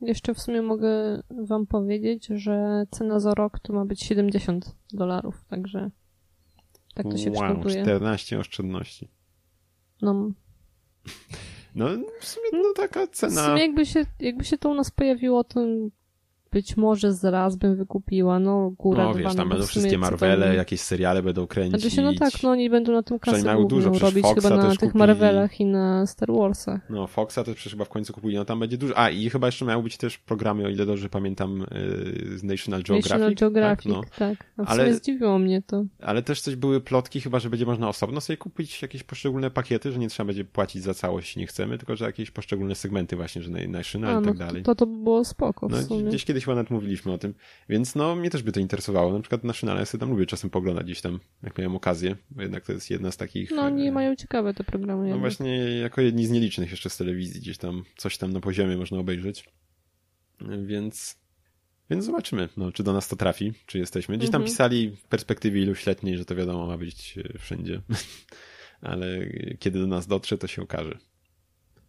[0.00, 5.44] Jeszcze w sumie mogę wam powiedzieć, że cena za rok to ma być 70 dolarów,
[5.48, 5.90] także
[6.94, 7.82] tak to się wow, kształtuje.
[7.82, 9.08] 14 oszczędności.
[10.02, 10.30] No,
[11.74, 11.86] No,
[12.20, 13.46] w sumie no taka w cena...
[13.46, 15.60] sumie jakby się, jakby się to u nas pojawiło, to
[16.52, 21.22] być może zaraz bym wykupiła, no góra No wiesz, tam będą wszystkie Marvele, jakieś seriale
[21.22, 21.80] będą kręcić.
[21.80, 24.56] Znaczy się, no tak, no oni będą na tym kasę mają dużo, robić Foxa chyba
[24.56, 24.98] na też tych kupili.
[24.98, 26.80] Marvelach i na Star Warsach.
[26.90, 28.98] No, Foxa to przecież chyba w końcu kupili, no tam będzie dużo.
[28.98, 32.82] A, i chyba jeszcze miały być też programy, o ile dobrze pamiętam, yy, z National
[32.82, 33.10] Geographic.
[33.10, 34.02] National Geographic, Tak, no.
[34.18, 34.38] tak.
[34.58, 35.84] W Ale- sumie zdziwiło mnie to.
[36.02, 39.92] Ale też coś były plotki chyba, że będzie można osobno sobie kupić jakieś poszczególne pakiety,
[39.92, 43.42] że nie trzeba będzie płacić za całość, nie chcemy, tylko że jakieś poszczególne segmenty właśnie,
[43.42, 44.62] że na- National A, i no tak dalej.
[44.62, 46.02] to, to by było spoko w No, sumie.
[46.04, 47.34] gdzieś kiedyś chyba nawet mówiliśmy o tym,
[47.68, 49.12] więc no mnie też by to interesowało.
[49.12, 52.42] Na przykład National ja sobie tam lubię czasem poglądać gdzieś tam, jak miałem okazję, bo
[52.42, 53.50] jednak to jest jedna z takich...
[53.50, 55.00] No nie mają ciekawe te programy.
[55.00, 55.20] No jednak.
[55.20, 58.98] właśnie, jako jedni z nielicznych jeszcze z telewizji, gdzieś tam coś tam na poziomie można
[58.98, 59.44] obejrzeć.
[60.66, 61.16] Więc,
[61.90, 64.18] więc zobaczymy, no, czy do nas to trafi, czy jesteśmy.
[64.18, 64.52] Gdzieś tam Mhm.
[64.52, 67.80] pisali w perspektywie iluśletniej, że to wiadomo ma być e, wszędzie.
[68.80, 69.06] Ale
[69.58, 70.98] kiedy do nas dotrze, to się okaże.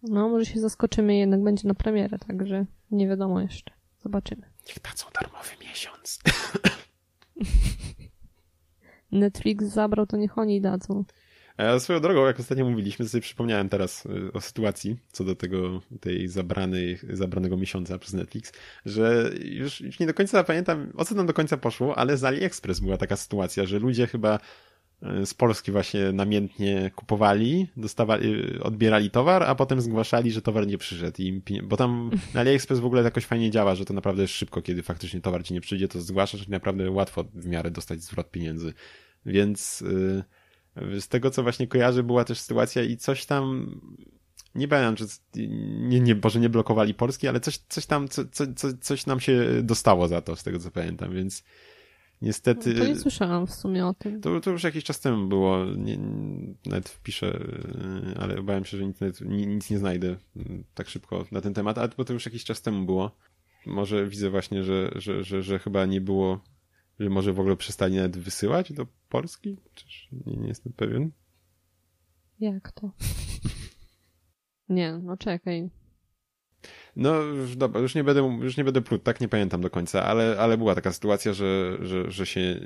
[0.03, 3.78] No, może się zaskoczymy jednak będzie na premierę, także nie wiadomo jeszcze.
[4.03, 4.41] Zobaczymy.
[4.67, 6.19] Niech dadzą darmowy miesiąc.
[9.11, 11.03] Netflix zabrał, to niech oni dadzą.
[11.57, 15.35] A swoją drogą, jak ostatnio mówiliśmy, to sobie przypomniałem teraz y, o sytuacji co do
[15.35, 18.51] tego, tej zabranej, zabranego miesiąca przez Netflix,
[18.85, 22.23] że już, już nie do końca pamiętam, o co tam do końca poszło, ale z
[22.23, 24.39] AliExpress była taka sytuacja, że ludzie chyba
[25.25, 30.77] z Polski właśnie namiętnie kupowali, dostawali, y, odbierali towar, a potem zgłaszali, że towar nie
[30.77, 31.21] przyszedł.
[31.21, 34.61] I bo tam na AliExpress w ogóle jakoś fajnie działa, że to naprawdę jest szybko,
[34.61, 38.31] kiedy faktycznie towar ci nie przyjdzie, to zgłaszasz i naprawdę łatwo w miarę dostać zwrot
[38.31, 38.73] pieniędzy.
[39.25, 39.81] Więc...
[39.81, 40.23] y,
[40.99, 43.75] z tego, co właśnie kojarzę, była też sytuacja i coś tam.
[44.55, 45.05] Nie pamiętam, czy
[45.79, 48.23] nie, nie, Boże, nie blokowali Polski, ale coś, coś tam, co,
[48.55, 51.43] co, coś nam się dostało za to, z tego co pamiętam, więc
[52.21, 52.75] niestety.
[52.75, 54.21] To nie słyszałam w sumie o tym.
[54.21, 55.65] To, to już jakiś czas temu było.
[55.65, 55.97] Nie,
[56.65, 57.39] nawet wpiszę,
[58.05, 61.77] yy, ale obawiam się, że nic, nic nie znajdę yy, tak szybko na ten temat,
[61.77, 63.15] ale bo to już jakiś czas temu było.
[63.65, 66.39] Może widzę właśnie, że, że, że, że chyba nie było,
[66.99, 69.57] że może w ogóle przestali nawet wysyłać do Polski?
[69.73, 71.11] Czyż nie, nie jestem pewien.
[72.39, 72.91] Jak to?
[74.69, 75.69] Nie, no czekaj.
[76.95, 80.03] No już dobra, już nie będę, już nie będę plótł, tak nie pamiętam do końca,
[80.03, 82.59] ale, ale była taka sytuacja, że, że, że się,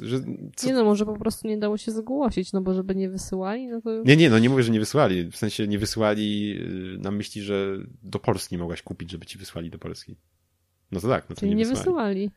[0.00, 0.20] że,
[0.56, 3.68] co, Nie no, może po prostu nie dało się zgłosić, no bo żeby nie wysyłali,
[3.68, 4.02] no to.
[4.04, 5.30] Nie, nie, no nie mówię, że nie wysyłali.
[5.30, 9.70] W sensie nie wysyłali yy, na myśli, że do Polski mogłaś kupić, żeby ci wysłali
[9.70, 10.16] do Polski.
[10.92, 11.84] No to tak, no to Czyli nie, nie wysłali.
[11.84, 12.30] wysyłali.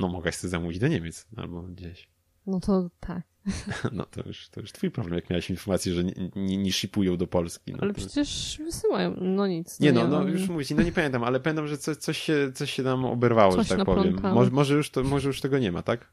[0.00, 2.08] No mogłaś sobie zamówić do Niemiec albo gdzieś.
[2.46, 3.22] No to tak.
[3.92, 7.16] No to już, to już twój problem, jak miałeś informację, że nie, nie, nie shipują
[7.16, 7.72] do Polski.
[7.72, 8.00] No ale to...
[8.00, 9.80] przecież wysyłają, no nic.
[9.80, 10.28] Nie no, no, no mam.
[10.28, 13.52] już mówić, no nie pamiętam, ale pamiętam, że coś, coś, się, coś się tam oberwało,
[13.56, 14.20] Coś że tak powiem.
[14.22, 16.12] Może, może, już to, może już tego nie ma, tak?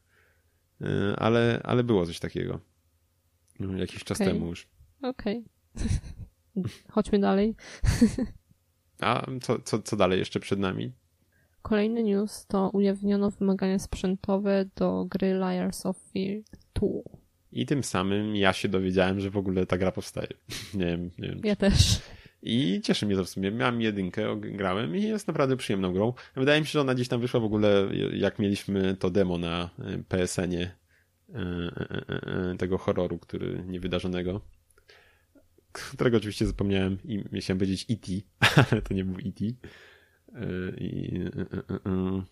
[0.80, 2.60] Yy, Ale, ale było coś takiego.
[3.60, 4.32] No, Jakiś czas Okej.
[4.32, 4.68] temu już.
[5.02, 5.44] Okej.
[6.92, 7.56] Chodźmy dalej.
[9.00, 10.92] A co, co, co dalej jeszcze przed nami?
[11.62, 16.42] Kolejny news to ujawniono wymagania sprzętowe do gry Liars of Fear
[16.74, 16.88] 2.
[17.52, 20.28] I tym samym ja się dowiedziałem, że w ogóle ta gra powstaje.
[20.74, 21.40] nie wiem, nie wiem.
[21.44, 22.00] Ja też.
[22.42, 23.50] I cieszy mnie to w sumie.
[23.50, 26.12] Miałem jedynkę, grałem i jest naprawdę przyjemną grą.
[26.36, 29.70] Wydaje mi się, że ona gdzieś tam wyszła w ogóle, jak mieliśmy to demo na
[29.78, 30.70] y, PSN-ie
[31.28, 31.34] y,
[32.54, 34.40] y, tego horroru, który niewydarzonego.
[35.72, 38.12] Którego oczywiście zapomniałem i miałem powiedzieć E.T.,
[38.70, 39.44] ale to nie był E.T.
[40.34, 42.22] Y, y, y.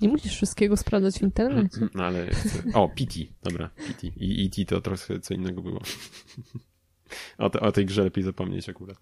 [0.00, 1.88] Nie musisz wszystkiego sprawdzać w internecie.
[1.94, 2.62] No ale chcę...
[2.74, 3.70] O, PT, dobra.
[4.16, 4.64] I E.T.
[4.64, 5.80] to trochę co innego było.
[7.38, 8.98] O, te, o tej grze lepiej zapomnieć akurat.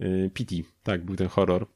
[0.00, 1.66] Y, PT, tak, był ten horror.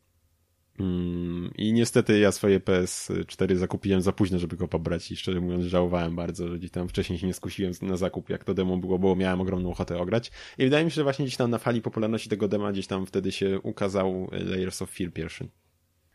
[0.79, 5.65] Mm, I niestety ja swoje PS4 zakupiłem za późno, żeby go pobrać i szczerze mówiąc
[5.65, 8.99] żałowałem bardzo, że gdzieś tam wcześniej się nie skusiłem na zakup, jak to demo było,
[8.99, 10.31] bo miałem ogromną ochotę ograć.
[10.59, 13.07] I wydaje mi się, że właśnie gdzieś tam na fali popularności tego dema gdzieś tam
[13.07, 15.49] wtedy się ukazał Layers of Fear pierwszy.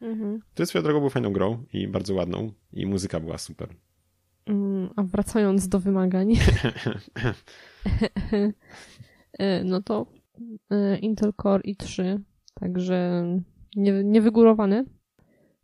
[0.01, 0.39] Mhm.
[0.53, 3.69] Który swoją drogą był fajną grą i bardzo ładną i muzyka była super.
[4.45, 6.33] Mm, A wracając do wymagań,
[9.39, 10.05] e, no to
[10.69, 12.19] e, Intel Core i3,
[12.53, 13.25] także
[13.75, 14.85] nie, niewygórowany,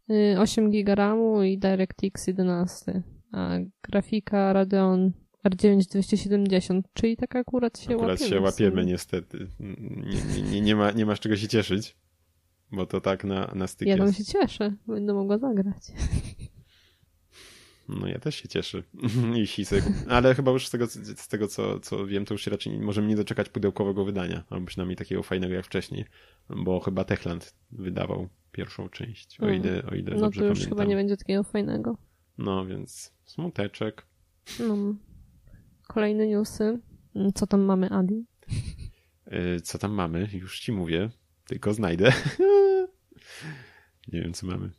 [0.09, 3.49] E, 8 GB RAMu i DirectX 11, a
[3.83, 5.11] grafika Radeon
[5.47, 8.29] R9 270, czyli tak akurat się Akurat łapiemy.
[8.29, 9.47] się łapiemy niestety.
[9.59, 11.97] Nie, nie, nie, ma, nie masz czego się cieszyć,
[12.71, 15.81] bo to tak na, na styk Ja tam się cieszę, będę mogła zagrać.
[17.89, 18.83] No ja też się cieszę.
[19.33, 19.81] Jeśli sobie...
[20.09, 23.07] Ale chyba już z tego, z tego co, co wiem, to już się raczej możemy
[23.07, 26.05] nie doczekać pudełkowego wydania, albo przynajmniej takiego fajnego jak wcześniej,
[26.49, 29.61] bo chyba Techland wydawał pierwszą część, o Mm.
[29.61, 30.77] ile, o ile No dobrze to już pamiętam.
[30.77, 31.97] chyba nie będzie takiego fajnego.
[32.37, 34.05] No więc smuteczek.
[34.59, 34.75] No.
[35.87, 36.79] Kolejne newsy.
[37.15, 38.25] Mm, Co tam mamy, Adi?
[39.31, 40.29] Yy, Co tam mamy?
[40.33, 41.09] Już ci mówię,
[41.47, 42.13] tylko znajdę.
[44.13, 44.69] nie wiem co mamy.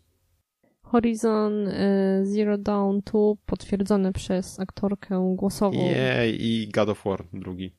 [0.86, 5.78] Horizon y, Zero Dawn 2 potwierdzone przez aktorkę głosową.
[5.78, 7.72] Jej, i God of War drugi.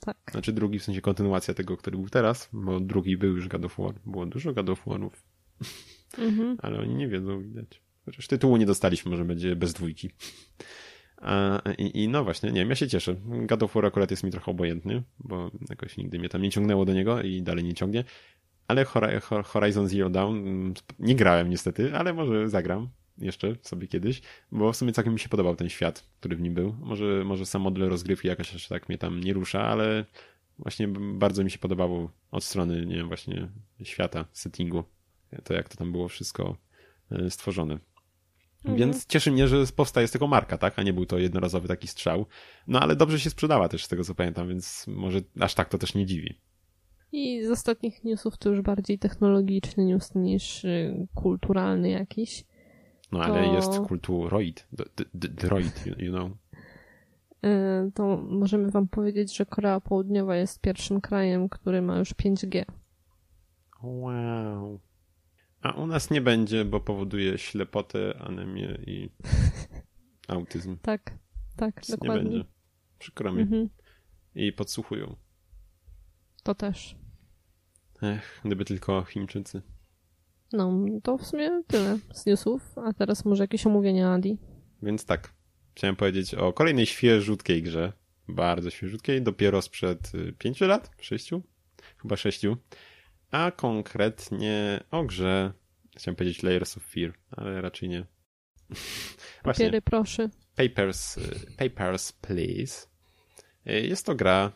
[0.00, 0.16] Tak.
[0.30, 3.78] Znaczy drugi w sensie kontynuacja tego, który był teraz, bo drugi był już God of
[3.78, 3.94] War.
[4.06, 5.24] Było dużo God of Warów,
[6.18, 6.56] Mhm.
[6.62, 7.82] ale oni nie wiedzą, widać.
[8.04, 10.10] Chociaż tytułu nie dostaliśmy, może będzie bez dwójki.
[11.16, 13.16] A, i, I no właśnie, nie wiem, ja się cieszę.
[13.46, 16.84] God of War akurat jest mi trochę obojętny, bo jakoś nigdy mnie tam nie ciągnęło
[16.84, 18.04] do niego i dalej nie ciągnie.
[18.68, 18.84] Ale
[19.44, 24.22] Horizon Zero Dawn mm, nie grałem niestety, ale może zagram jeszcze sobie kiedyś,
[24.52, 26.76] bo w sumie całkiem mi się podobał ten świat, który w nim był.
[26.80, 30.04] Może, może sam model rozgrywki jakoś aż tak mnie tam nie rusza, ale
[30.58, 33.48] właśnie bardzo mi się podobało od strony, nie wiem, właśnie
[33.82, 34.84] świata, settingu,
[35.44, 36.56] to jak to tam było wszystko
[37.10, 37.78] e, stworzone.
[38.64, 38.78] Mhm.
[38.78, 40.78] Więc cieszy mnie, że powstaje z tego marka, tak?
[40.78, 42.26] A nie był to jednorazowy taki strzał.
[42.66, 45.78] No ale dobrze się sprzedała też z tego co pamiętam, więc może aż tak to
[45.78, 46.38] też nie dziwi.
[47.16, 52.44] I z ostatnich newsów to już bardziej technologiczny news niż y, kulturalny jakiś.
[53.12, 54.68] No ale To- jest kulturoid,
[55.12, 56.30] droid, you, know.
[57.44, 62.64] Y, To możemy wam powiedzieć, że Korea Południowa jest pierwszym krajem, który ma już 5G.
[63.82, 64.80] Wow.
[65.62, 69.10] A u nas nie będzie, bo powoduje ślepotę, anemię i
[70.28, 70.76] autyzm.
[70.82, 71.18] Tak,
[71.56, 72.22] tak, Więc nie dokładnie.
[72.30, 72.44] będzie.
[72.98, 73.42] Przykro mi.
[73.42, 73.68] Mhm.
[74.34, 75.16] I podsłuchują.
[76.42, 76.96] To też.
[78.04, 79.62] Ech, gdyby tylko Chińczycy.
[80.52, 82.78] No, to w sumie tyle z newsów.
[82.78, 84.38] A teraz może jakieś omówienia Adi.
[84.82, 85.32] Więc tak,
[85.74, 87.92] chciałem powiedzieć o kolejnej świeżutkiej grze.
[88.28, 90.90] Bardzo świeżutkiej, dopiero sprzed y, pięciu lat?
[91.00, 91.42] Sześciu?
[92.02, 92.56] Chyba sześciu.
[93.30, 95.52] A konkretnie o grze,
[95.96, 98.00] chciałem powiedzieć Layers of Fear, ale raczej nie.
[99.44, 100.28] Właśnie, Papiery, proszę.
[100.56, 101.22] Papers, y,
[101.56, 102.86] Papers, Please.
[103.66, 104.52] Y, Jest to gra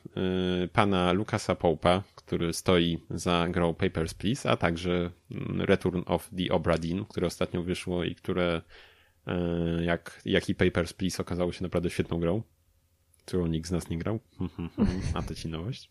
[0.64, 6.31] y, pana Lukasa Pope'a, który stoi za grą Papers, Please, a także mm, Return of
[6.37, 8.62] the Obra Dinn, które ostatnio wyszło i które
[9.29, 12.43] y, jak, jak i Papers, Please okazało się naprawdę świetną grą,
[13.25, 14.21] którą nikt z nas nie grał.
[15.14, 15.91] a to ci nowość.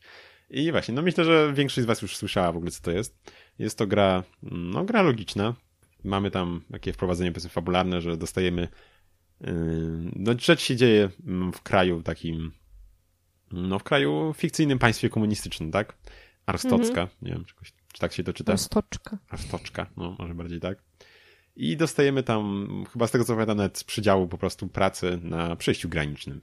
[0.50, 3.32] I właśnie, no myślę, że większość z was już słyszała w ogóle, co to jest.
[3.60, 5.56] Jest to gra, no gra logiczna.
[6.04, 8.68] Mamy tam takie wprowadzenie, powiedzmy, fabularne, że dostajemy
[9.42, 12.52] Yy, No, rzecz się dzieje mm, w kraju takim,
[13.52, 15.98] no w kraju fikcyjnym państwie komunistycznym, tak?
[16.48, 18.58] Arstocka, nie wiem, czy, tak się to czyta?
[18.58, 19.18] Stoczka.
[19.30, 20.84] Arstoczka, no może bardziej tak.
[21.56, 25.56] i dostajemy tam, chyba z tego co pamiętam, nawet z przydziału po prostu pracy na
[25.56, 26.42] przejściu granicznym.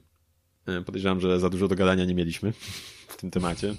[0.65, 2.51] E, podejrzewam, że za dużo do gadania nie mieliśmy
[3.13, 3.75] w tym temacie.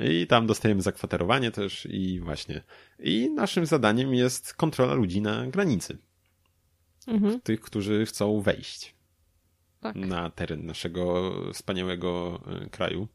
[0.00, 2.62] I tam dostajemy zakwaterowanie też i właśnie.
[2.98, 5.98] I naszym zadaniem jest kontrola ludzi na granicy.
[7.06, 7.40] Mhm.
[7.40, 8.94] Tych, którzy chcą wejść
[9.80, 9.96] tak.
[9.96, 13.08] na teren naszego wspaniałego e, kraju.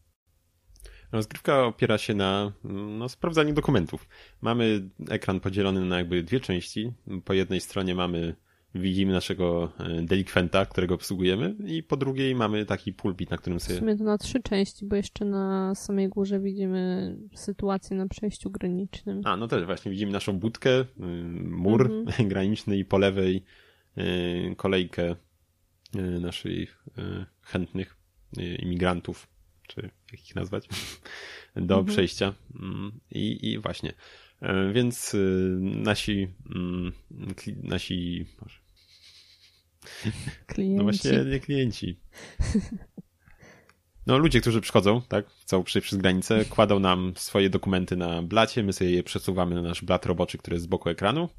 [1.12, 4.08] Rozgrywka opiera się na no, sprawdzaniu dokumentów.
[4.42, 6.94] Mamy ekran podzielony na jakby dwie części.
[7.26, 8.36] Po jednej stronie mamy
[8.76, 13.76] widzimy naszego e, delikwenta, którego obsługujemy i po drugiej mamy taki pulpit, na którym sobie...
[13.76, 18.52] W sumie to na trzy części, bo jeszcze na samej górze widzimy sytuację na przejściu
[18.52, 19.22] granicznym.
[19.24, 20.86] A, no też właśnie widzimy naszą budkę, y,
[21.44, 22.28] mur mhm.
[22.30, 23.44] graniczny i po lewej
[23.98, 25.16] y, kolejkę
[25.96, 26.86] y, naszych
[27.42, 27.98] chętnych
[28.60, 29.28] imigrantów,
[29.68, 30.68] czy jak ich nazwać,
[31.56, 31.86] do mhm.
[31.86, 32.34] przejścia.
[32.56, 33.94] Mm, I, I właśnie.
[34.74, 35.16] Więc
[35.62, 36.92] nasi, mm,
[37.64, 38.26] nasi,
[40.48, 40.76] Klienci.
[40.78, 42.00] No właśnie nie klienci.
[44.08, 48.64] No ludzie, którzy przychodzą, tak, chcą przejść przez granicę, kładą nam swoje dokumenty na blacie,
[48.64, 51.30] my sobie je przesuwamy na nasz blat roboczy, który jest z boku ekranu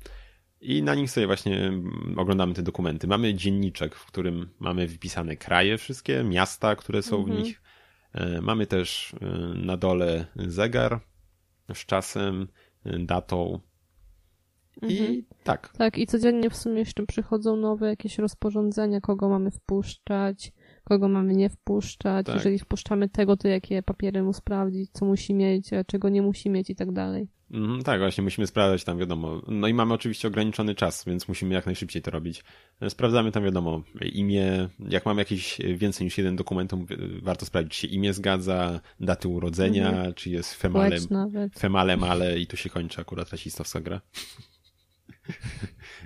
[0.61, 1.73] i na nich sobie właśnie
[2.17, 3.07] oglądamy te dokumenty.
[3.07, 7.37] Mamy dzienniczek, w którym mamy wypisane kraje wszystkie, miasta, które są mhm.
[7.37, 7.63] w nich.
[8.15, 11.01] E, mamy też e, na dole zegar
[11.75, 12.49] z czasem,
[12.85, 13.61] e, datą,
[14.83, 15.23] i mhm.
[15.45, 15.73] tak.
[15.79, 20.53] Tak, i codziennie w sumie jeszcze przychodzą nowe jakieś rozporządzenia, kogo mamy wpuszczać,
[20.85, 22.27] kogo mamy nie wpuszczać.
[22.27, 22.35] Tak.
[22.35, 26.51] Jeżeli wpuszczamy tego, to jakie papiery mu sprawdzić, co musi mieć, a czego nie musi
[26.51, 27.29] mieć i tak dalej.
[27.53, 29.43] Mm, tak, właśnie musimy sprawdzać tam, wiadomo.
[29.49, 32.45] No i mamy oczywiście ograniczony czas, więc musimy jak najszybciej to robić.
[32.89, 34.69] Sprawdzamy tam, wiadomo, imię.
[34.89, 36.79] Jak mamy jakiś więcej niż jeden dokument, to
[37.23, 40.15] warto sprawdzić, czy imię zgadza, daty urodzenia, mhm.
[40.15, 40.97] czy jest female,
[41.59, 44.01] female male i tu się kończy akurat rasistowska gra.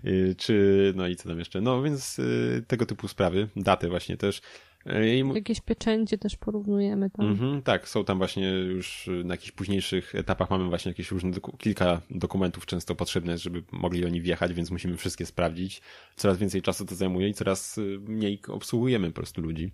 [0.04, 1.60] Y, czy, no i co tam jeszcze?
[1.60, 4.40] No więc y, tego typu sprawy, daty właśnie też.
[4.86, 5.34] Y, I...
[5.34, 7.36] Jakieś pieczęcie też porównujemy tam.
[7.36, 11.56] -hmm, tak, są tam właśnie już na jakichś późniejszych etapach mamy właśnie jakieś różne, doku
[11.56, 15.82] kilka dokumentów często potrzebne, żeby mogli oni wjechać, więc musimy wszystkie sprawdzić.
[16.16, 19.72] Coraz więcej czasu to zajmuje i coraz mniej obsługujemy po prostu ludzi.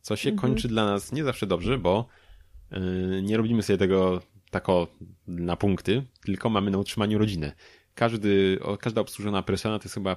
[0.00, 0.40] Co się -hmm.
[0.40, 2.08] kończy dla nas nie zawsze dobrze, bo
[2.70, 4.86] yy, nie robimy sobie tego tako
[5.26, 7.52] na punkty, tylko mamy na utrzymaniu rodzinę.
[7.94, 10.16] Każdy, każda obsłużona persona to jest chyba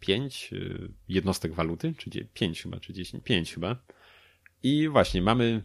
[0.00, 3.76] 5 y, jednostek waluty, czy 5 chyba, czy 10, 5 chyba.
[4.62, 5.62] I właśnie mamy,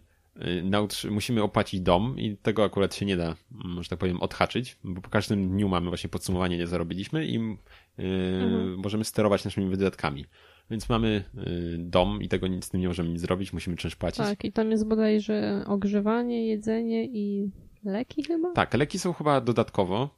[1.06, 3.36] y, musimy opłacić dom i tego akurat się nie da,
[3.82, 8.06] że tak powiem, odhaczyć, bo po każdym dniu mamy właśnie podsumowanie, ile zarobiliśmy i yy,
[8.44, 8.80] mhm.
[8.80, 10.26] możemy sterować naszymi wydatkami.
[10.72, 13.96] Więc mamy y, dom i tego nic z tym nie możemy nic zrobić, musimy czymś
[13.96, 14.18] płacić.
[14.18, 17.52] Tak, i tam jest bodajże ogrzewanie, jedzenie i
[17.84, 18.54] leki chyba?
[18.54, 20.10] Tak, leki są chyba dodatkowo,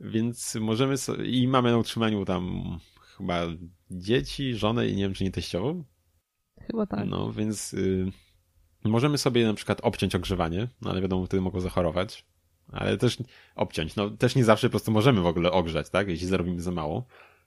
[0.00, 2.62] więc możemy so i mamy na utrzymaniu tam
[3.18, 3.46] chyba
[3.90, 5.84] dzieci, żonę i nie wiem, czy nie teściową.
[6.60, 7.06] Chyba tak.
[7.08, 8.12] No, więc y,
[8.84, 12.24] możemy sobie na przykład obciąć ogrzewanie, no ale wiadomo, wtedy mogą zachorować.
[12.72, 13.18] Ale też
[13.54, 16.08] obciąć, no też nie zawsze po prostu możemy w ogóle ogrzać, tak?
[16.08, 17.06] Jeśli zarobimy za mało.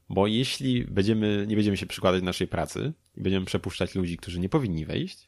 [0.09, 4.39] Bo jeśli będziemy, nie będziemy się przykładać do naszej pracy i będziemy przepuszczać ludzi, którzy
[4.39, 5.25] nie powinni wejść,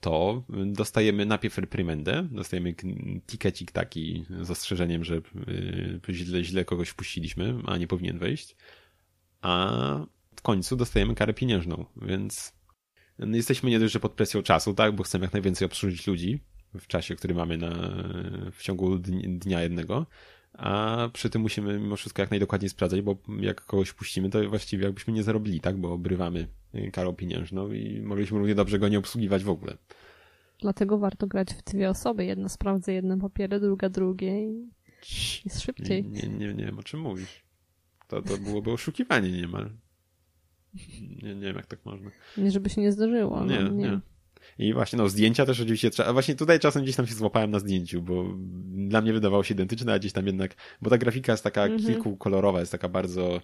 [0.00, 2.74] to dostajemy najpierw reprymendę, dostajemy
[3.26, 5.16] tikecik taki z ostrzeżeniem, że
[6.08, 8.56] y, źle, źle kogoś wpuściliśmy, a nie powinien wejść,
[9.42, 12.52] a w końcu dostajemy karę pieniężną, więc
[13.18, 16.40] jesteśmy nie dość, że pod presją czasu, tak, bo chcemy jak najwięcej obsłużyć ludzi
[16.74, 17.70] w czasie, który mamy na,
[18.52, 20.06] w ciągu dnia jednego,
[20.52, 24.84] a przy tym musimy mimo wszystko jak najdokładniej sprawdzać, bo jak kogoś puścimy, to właściwie
[24.84, 26.48] jakbyśmy nie zarobili, tak, bo obrywamy
[26.92, 29.76] karą pieniężną i mogliśmy równie dobrze go nie obsługiwać w ogóle.
[30.60, 32.24] Dlatego warto grać w dwie osoby.
[32.24, 34.70] Jedna sprawdza jedne papiery, druga drugie i
[35.44, 36.04] jest szybciej.
[36.04, 37.44] Nie, nie, nie wiem o czym mówisz.
[38.12, 39.70] To, to byłoby oszukiwanie niemal.
[41.22, 42.10] Nie, nie wiem jak tak można.
[42.36, 43.40] Nie, żeby się nie zdarzyło.
[43.40, 43.70] No, nie, nie.
[43.70, 44.00] nie.
[44.58, 47.50] I właśnie, no zdjęcia też oczywiście trzeba, a właśnie tutaj czasem gdzieś tam się złapałem
[47.50, 48.24] na zdjęciu, bo
[48.88, 51.80] dla mnie wydawało się identyczne, a gdzieś tam jednak, bo ta grafika jest taka mhm.
[51.80, 53.40] kilkukolorowa, jest taka bardzo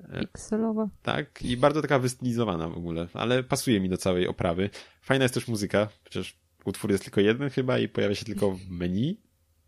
[0.00, 0.88] E, Pikselowa.
[1.02, 4.70] Tak, i bardzo taka wystylizowana w ogóle, ale pasuje mi do całej oprawy.
[5.02, 8.70] Fajna jest też muzyka, przecież utwór jest tylko jeden chyba i pojawia się tylko w
[8.70, 9.20] menu,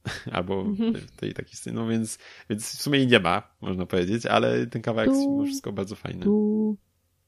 [0.33, 0.95] albo mhm.
[1.17, 2.19] tej takiej scenie, no więc,
[2.51, 5.97] więc w sumie jej nie ma, można powiedzieć, ale ten kawałek jest mimo wszystko bardzo
[5.97, 6.25] fajny.
[6.25, 6.77] Tu,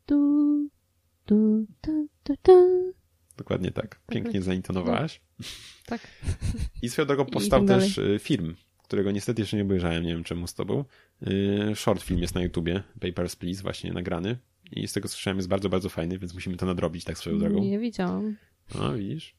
[0.06, 0.68] tu,
[1.27, 2.92] tu, tu, tu, tu.
[3.37, 3.88] Dokładnie tak.
[3.88, 4.42] tak Pięknie tak.
[4.42, 5.20] zaintonowałaś.
[5.87, 6.00] Tak.
[6.83, 10.46] I swoją drogą powstał też e, film, którego niestety jeszcze nie obejrzałem, nie wiem czemu
[10.46, 10.85] z tobą,
[11.27, 14.37] Y, short film jest na YouTubie, Papers, Please, właśnie nagrany.
[14.73, 17.60] I z tego słyszałem, jest bardzo, bardzo fajny, więc musimy to nadrobić tak swoją drogą.
[17.60, 18.37] Nie widziałam.
[18.75, 19.35] No, widzisz?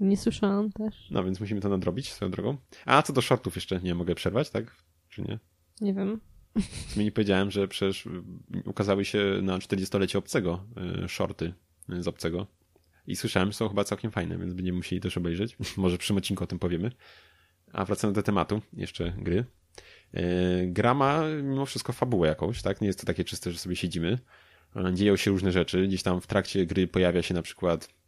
[0.00, 1.08] Nie słyszałam też.
[1.10, 2.56] No, więc musimy to nadrobić swoją drogą.
[2.86, 4.76] A co do shortów jeszcze nie mogę przerwać, tak?
[5.08, 5.38] Czy nie?
[5.80, 6.20] Nie wiem.
[6.88, 8.08] W sumie nie powiedziałem, że przecież
[8.64, 10.64] ukazały się na 40-lecie obcego
[11.04, 11.52] y, shorty
[11.88, 12.46] z obcego.
[13.06, 15.56] I słyszałem, że są chyba całkiem fajne, więc będziemy musieli też obejrzeć.
[15.76, 16.92] Może przy odcinku o tym powiemy.
[17.72, 19.44] A wracając do tematu, jeszcze gry.
[20.14, 20.20] Y,
[20.66, 22.80] gra ma mimo wszystko fabułę jakąś, tak?
[22.80, 24.18] Nie jest to takie czyste, że sobie siedzimy.
[24.92, 25.86] Dzieją się różne rzeczy.
[25.86, 27.99] Gdzieś tam w trakcie gry pojawia się na przykład mm,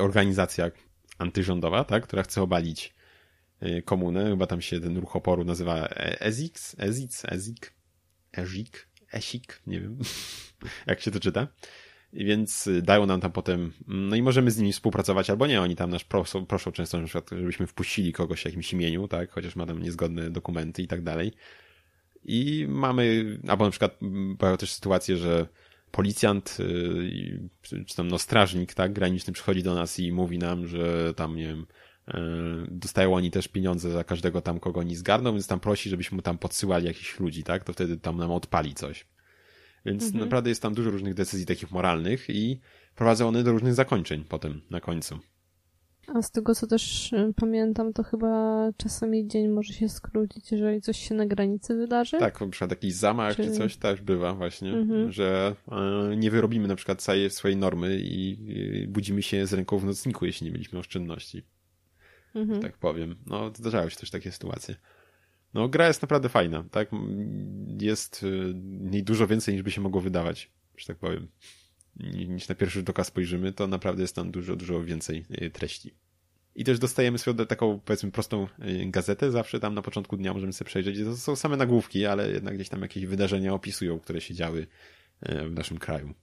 [0.00, 0.70] organizacja
[1.18, 2.02] antyrządowa, tak?
[2.02, 2.94] Która chce obalić
[3.62, 5.88] Y, komunę, chyba tam się ten ruch oporu nazywa
[6.20, 7.72] EZIX, EZIC, EZIK,
[8.32, 9.98] EZIK, ESIK, nie wiem
[10.86, 11.48] jak się to czyta.
[12.12, 15.76] I więc dają nam tam potem, no i możemy z nimi współpracować albo nie, oni
[15.76, 19.56] tam nas proszą, proszą często na przykład, żebyśmy wpuścili kogoś w jakimś imieniu, tak, chociaż
[19.56, 21.32] ma tam niezgodne dokumenty i tak dalej.
[22.24, 23.98] I mamy, albo na przykład
[24.38, 25.46] były też sytuacje, że
[25.96, 31.14] policjant, y, czy tam no strażnik, tak, graniczny przychodzi do nas i mówi nam, że
[31.14, 31.66] tam, nie wiem,
[32.08, 32.20] E,
[32.70, 36.22] dostają oni też pieniądze za każdego tam, kogo oni zgarną, więc tam prosi, żebyśmy mu
[36.22, 37.64] tam podsyłali jakichś ludzi, tak?
[37.64, 39.06] To wtedy tam nam odpali coś.
[39.86, 40.24] Więc mhm.
[40.24, 42.60] naprawdę jest tam dużo różnych decyzji takich moralnych i
[42.94, 45.18] prowadzą one do różnych zakończeń potem, na końcu.
[46.14, 50.80] A z tego, co też e, pamiętam, to chyba czasami dzień może się skrócić, jeżeli
[50.80, 52.18] coś się na granicy wydarzy.
[52.18, 55.12] Tak, na przykład jakiś zamach czy, czy coś też bywa właśnie, mhm.
[55.12, 59.84] że e, nie wyrobimy na przykład całej swojej normy i budzimy się z ręką w
[59.84, 61.42] nocniku, jeśli nie mieliśmy oszczędności
[62.34, 62.62] mhm.
[62.62, 63.16] tak powiem.
[63.26, 64.76] No, zdarzały się też takie sytuacje.
[65.54, 66.90] No, gra jest naprawdę fajna, tak?
[67.80, 71.28] Jest y, niej dużo więcej niż by się mogło wydawać, że tak powiem.
[71.96, 75.94] Niż na pierwszy rzut oka spojrzymy, to naprawdę jest tam dużo, dużo więcej y, treści.
[76.54, 79.30] I też dostajemy sobie taką, powiedzmy, prostą y, gazetę.
[79.30, 80.98] Zawsze tam na początku dnia możemy sobie przejrzeć.
[81.04, 84.66] To są same nagłówki, ale jednak gdzieś tam jakieś wydarzenia opisują, które się działy
[85.22, 86.14] w naszym kraju.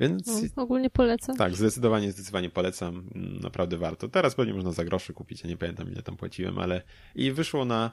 [0.00, 0.26] Więc
[0.56, 1.36] no, ogólnie polecam.
[1.36, 3.10] Tak, zdecydowanie, zdecydowanie polecam.
[3.42, 4.08] Naprawdę warto.
[4.08, 6.82] Teraz pewnie można za groszy kupić, ja nie pamiętam ile tam płaciłem, ale
[7.14, 7.92] i wyszło na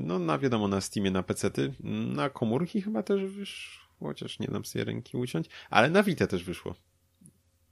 [0.00, 1.72] no na wiadomo na Steamie, na pecety,
[2.14, 6.44] na komórki chyba też wyszło, chociaż nie dam sobie ręki uciąć, ale na Vita też
[6.44, 6.74] wyszło.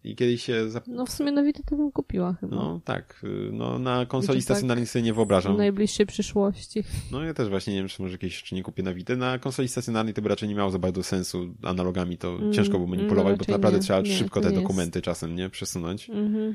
[0.05, 0.71] I kiedyś się...
[0.71, 0.85] Zap...
[0.87, 2.57] No w sumie na Vita to bym kupiła chyba.
[2.57, 5.55] No tak, y, no na konsoli tak stacjonarnej sobie nie wyobrażam.
[5.55, 6.85] W najbliższej przyszłości.
[7.13, 9.17] No ja też właśnie nie wiem, czy może jakieś jeszcze nie kupię na Vita.
[9.17, 12.73] Na konsoli stacjonarnej to by raczej nie miało za bardzo sensu analogami, to mm, ciężko
[12.73, 15.05] było manipulować, no, bo naprawdę nie, trzeba nie, szybko te dokumenty jest.
[15.05, 15.51] czasem, nie?
[15.51, 16.11] Przesunąć.
[16.11, 16.55] Mm-hmm.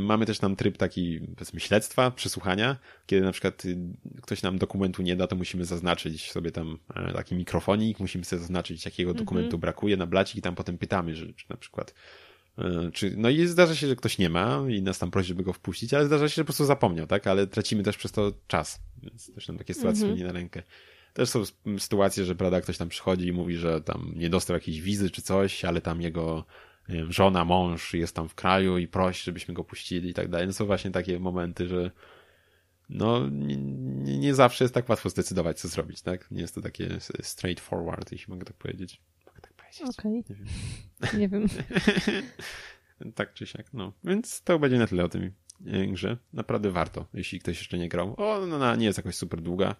[0.00, 3.76] Mamy też tam tryb taki, powiedzmy, śledztwa, przesłuchania, kiedy na przykład y,
[4.22, 8.40] ktoś nam dokumentu nie da, to musimy zaznaczyć sobie tam e, taki mikrofonik, musimy sobie
[8.40, 9.16] zaznaczyć, jakiego mm-hmm.
[9.16, 11.94] dokumentu brakuje na blacik i tam potem pytamy, że czy na przykład
[12.58, 15.42] E, czy, no i zdarza się, że ktoś nie ma i nas tam prosi, żeby
[15.42, 17.26] go wpuścić, ale zdarza się, że po prostu zapomniał, tak?
[17.26, 20.18] Ale tracimy też przez to czas, więc też nam takie sytuacje mm -hmm.
[20.18, 20.62] nie na rękę.
[21.14, 21.42] Też są
[21.78, 25.22] sytuacje, że prawda, ktoś tam przychodzi i mówi, że tam nie dostał jakiejś wizy czy
[25.22, 26.44] coś, ale tam jego
[26.88, 30.46] wiem, żona, mąż jest tam w kraju i prosi, żebyśmy go puścili i tak dalej.
[30.46, 31.90] No są właśnie takie momenty, że
[32.88, 36.30] no nie, nie zawsze jest tak łatwo zdecydować, co zrobić, tak?
[36.30, 36.88] Nie jest to takie
[37.22, 39.00] straightforward, jeśli mogę tak powiedzieć.
[39.82, 40.24] Okej.
[40.28, 40.32] Okay.
[40.32, 40.46] Nie wiem.
[41.18, 41.46] Nie wiem.
[43.14, 43.92] tak czy siak, no.
[44.04, 45.32] Więc to będzie na tyle o tym
[45.66, 46.16] e, grze.
[46.32, 48.14] Naprawdę warto, jeśli ktoś jeszcze nie grał.
[48.16, 49.74] O, no, no nie jest jakoś super długa,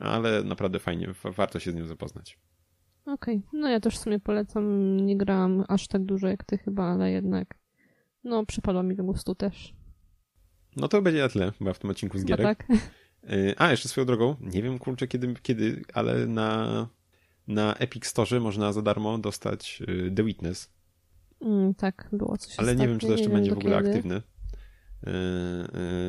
[0.00, 2.38] ale naprawdę fajnie, warto się z nią zapoznać.
[3.06, 3.60] Okej, okay.
[3.60, 4.96] no ja też w sumie polecam.
[4.96, 7.58] Nie grałam aż tak dużo jak ty chyba, ale jednak
[8.24, 9.74] no przypadła mi do gustu też.
[10.76, 12.58] No to będzie na tyle chyba w tym odcinku z gierek.
[12.58, 12.78] tak.
[13.24, 16.88] E, a, jeszcze swoją drogą, nie wiem kurczę kiedy, kiedy ale na
[17.46, 20.72] na Epic Store można za darmo dostać y, The Witness.
[21.40, 23.88] Mm, tak, było coś Ale nie wiem, czy to jeszcze będzie w ogóle kiedy.
[23.90, 24.22] aktywne.
[25.06, 25.12] Yy,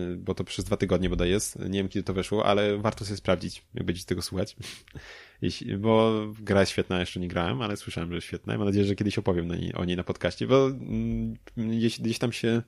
[0.10, 1.60] yy, bo to przez dwa tygodnie bodaj jest.
[1.60, 4.56] Nie wiem, kiedy to weszło, ale warto sobie sprawdzić, jak będziecie tego słuchać.
[5.42, 8.58] Jeśli, bo gra jest świetna, jeszcze nie grałem, ale słyszałem, że jest świetna.
[8.58, 12.32] Mam nadzieję, że kiedyś opowiem niej, o niej na podcaście, bo mm, gdzieś, gdzieś tam
[12.32, 12.62] się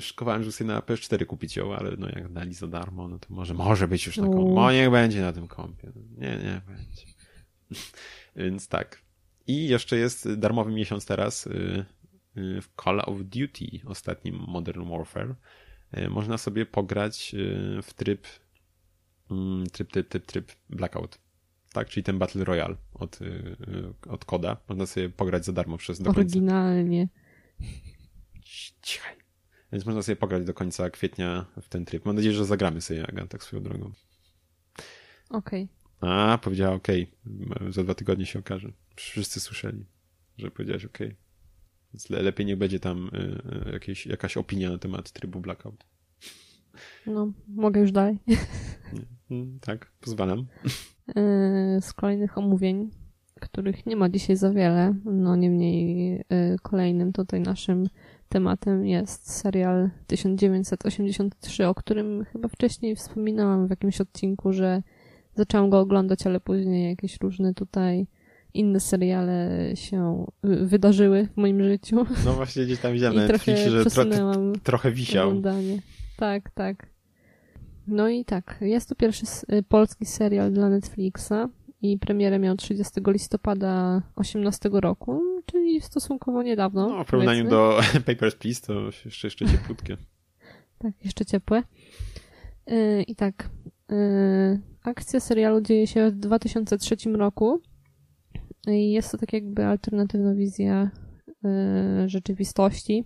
[0.00, 3.26] szykowałem, że sobie na PS4 kupić ją, ale no jak dali za darmo, no to
[3.30, 5.92] może, może być już taką, no niech będzie na tym kompie.
[6.18, 7.06] Nie, nie będzie.
[8.36, 9.06] Więc tak.
[9.46, 11.84] I jeszcze jest darmowy miesiąc teraz y, y,
[12.36, 15.34] w Call of Duty, ostatnim Modern Warfare.
[15.98, 17.34] Y, można sobie pograć
[17.82, 18.26] w tryb
[19.30, 21.18] mm, tryb, tryb, tryb, tryb Blackout.
[21.72, 23.18] Tak, czyli ten Battle Royale od,
[24.08, 24.56] od Koda.
[24.68, 27.08] Można sobie pograć za darmo przez do Oryginalnie.
[28.82, 29.16] Cichaj.
[29.72, 32.04] Więc można sobie pograć do końca kwietnia w ten tryb.
[32.04, 33.92] Mam nadzieję, że zagramy sobie Agan tak swoją drogą.
[35.30, 35.68] Okej.
[35.98, 36.10] Okay.
[36.10, 36.88] A, powiedziała OK.
[37.70, 38.72] Za dwa tygodnie się okaże.
[38.96, 39.86] Wszyscy słyszeli,
[40.38, 40.98] że powiedziałaś OK.
[41.94, 45.84] Więc le lepiej nie będzie tam y, y, jakieś, jakaś opinia na temat trybu Blackout.
[47.06, 48.18] No, mogę już dalej.
[49.30, 50.46] Mm, tak, pozwalam.
[51.08, 52.90] Y, z kolejnych omówień,
[53.40, 56.24] których nie ma dzisiaj za wiele, no niemniej
[56.62, 57.88] kolejnym tutaj naszym
[58.28, 64.82] tematem jest serial 1983, o którym chyba wcześniej wspominałam w jakimś odcinku, że
[65.34, 68.06] zaczęłam go oglądać, ale później jakieś różne tutaj
[68.58, 72.06] inne seriale się wydarzyły w moim życiu.
[72.24, 74.04] No właśnie gdzieś tam widziałem na Netflixie, że tro
[74.62, 75.28] trochę wisiał.
[75.28, 75.78] Oglądanie.
[76.16, 76.86] Tak, tak.
[77.86, 79.26] No i tak, jest to pierwszy
[79.68, 81.48] polski serial dla Netflixa
[81.82, 86.88] i premierę miał 30 listopada 18 roku, czyli stosunkowo niedawno.
[86.88, 89.96] No, w porównaniu do Papers, Please to jeszcze, jeszcze cieplutkie.
[90.78, 91.62] tak, jeszcze ciepłe.
[92.66, 93.48] Yy, I tak,
[94.82, 97.60] akcja serialu dzieje się w 2003 roku
[98.66, 100.90] jest to tak jakby alternatywna wizja
[101.42, 103.04] yy, rzeczywistości.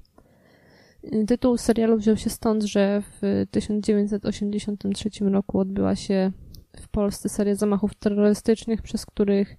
[1.27, 6.33] Tytuł serialu wziął się stąd, że w 1983 roku odbyła się
[6.77, 9.57] w Polsce seria zamachów terrorystycznych, przez których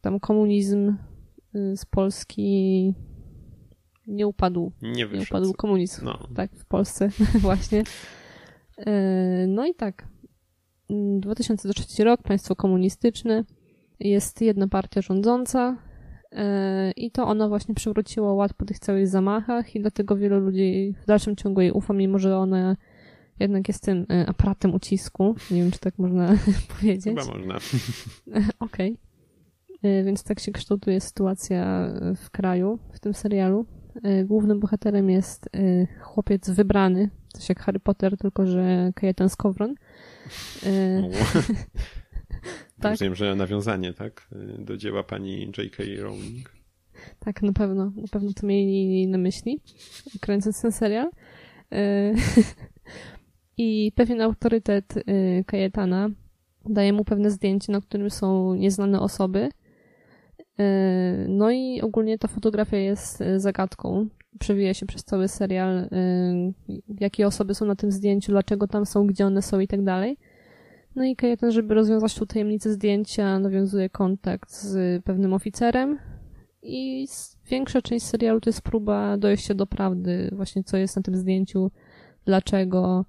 [0.00, 0.96] tam komunizm
[1.54, 2.94] y, z Polski
[4.06, 4.72] nie upadł.
[4.82, 6.04] Nie, nie upadł komunizm.
[6.04, 6.28] No.
[6.34, 7.08] Tak, w Polsce
[7.40, 7.82] właśnie.
[8.80, 8.84] Y,
[9.48, 10.08] no i tak.
[11.20, 13.44] 2003 rok, państwo komunistyczne.
[14.04, 15.76] Jest jedna partia rządząca
[16.32, 16.36] y,
[16.96, 21.06] i to ona właśnie przywróciła ład po tych całych zamachach i dlatego wielu ludzi w
[21.06, 22.76] dalszym ciągu jej ufa, mimo że ona
[23.40, 25.34] jednak jest tym e, aparatem ucisku.
[25.50, 26.28] Nie wiem, czy tak można
[26.80, 27.04] powiedzieć.
[27.04, 27.54] Chyba można.
[28.60, 28.98] Okej.
[29.78, 29.90] Okay.
[29.90, 33.66] E, więc tak się kształtuje sytuacja w kraju, w tym serialu.
[34.02, 35.48] E, głównym bohaterem jest
[36.00, 39.74] chłopiec wybrany, coś jak Harry Potter, tylko że Kajetan Skowron.
[42.80, 42.90] tak.
[42.90, 44.28] Rozumiem, że nawiązanie, tak?
[44.58, 45.82] Do dzieła pani J.K.
[45.98, 46.54] Rowling.
[47.18, 47.92] Tak, na pewno.
[47.96, 49.60] Na pewno to mieli na myśli,
[50.20, 51.10] kręcąc ten serial.
[53.56, 56.08] I pewien autorytet y, Kajetana
[56.66, 59.48] daje mu pewne zdjęcie, na którym są nieznane osoby.
[60.40, 60.62] Y,
[61.28, 64.06] no i ogólnie ta fotografia jest zagadką.
[64.38, 65.88] Przewija się przez cały serial,
[67.00, 70.16] jakie osoby są na tym zdjęciu, dlaczego tam są, gdzie one są i tak dalej.
[70.96, 75.98] No i Kajetan, żeby rozwiązać tu tajemnicę zdjęcia, nawiązuje kontakt z pewnym oficerem.
[76.62, 77.06] I
[77.46, 81.70] większa część serialu to jest próba dojścia do prawdy, właśnie co jest na tym zdjęciu,
[82.24, 83.04] dlaczego,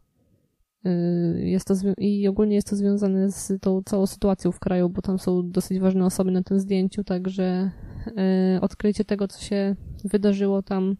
[0.85, 5.01] Y, jest to I ogólnie jest to związane z tą całą sytuacją w kraju, bo
[5.01, 7.71] tam są dosyć ważne osoby na tym zdjęciu, także
[8.57, 10.95] y, odkrycie tego, co się wydarzyło tam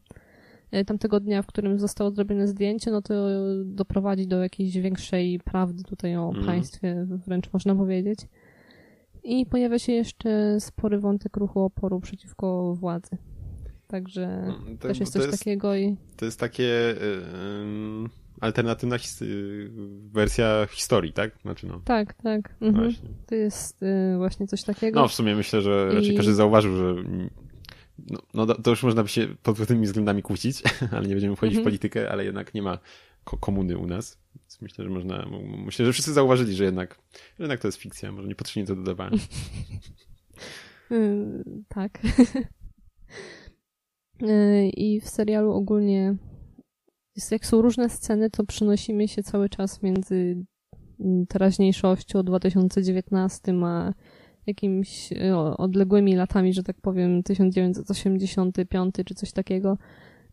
[0.85, 3.13] tamtego dnia, w którym zostało zrobione zdjęcie, no to
[3.65, 6.45] doprowadzi do jakiejś większej prawdy tutaj o mm.
[6.45, 8.19] państwie, wręcz można powiedzieć.
[9.23, 13.17] I pojawia się jeszcze spory wątek ruchu oporu przeciwko władzy.
[13.87, 15.97] Także no, to, też jest coś jest, takiego i...
[16.17, 16.63] To jest takie...
[16.63, 19.23] Yy alternatywna his
[20.13, 21.31] wersja historii, tak?
[21.41, 21.81] Znaczy, no.
[21.85, 22.55] Tak, tak.
[22.61, 22.93] Mhm.
[23.25, 24.99] To jest y, właśnie coś takiego.
[24.99, 25.95] No, w sumie myślę, że I...
[25.95, 26.95] raczej każdy zauważył, że
[27.97, 30.63] no, no to już można by się pod tymi względami kłócić,
[30.95, 31.63] ale nie będziemy wchodzić mhm.
[31.63, 32.79] w politykę, ale jednak nie ma
[33.23, 34.17] komuny u nas.
[34.35, 35.25] Więc myślę, że można,
[35.65, 38.75] myślę, że wszyscy zauważyli, że jednak, że jednak to jest fikcja, może nie potrzebnie to
[38.75, 39.17] dodawania.
[40.91, 41.99] y, tak.
[44.23, 46.15] Y, I w serialu ogólnie
[47.15, 50.45] jest, jak są różne sceny, to przenosimy się cały czas między
[50.99, 53.93] mm, teraźniejszością 2019 a
[54.47, 59.77] jakimiś e, odległymi latami, że tak powiem, 1985 czy coś takiego,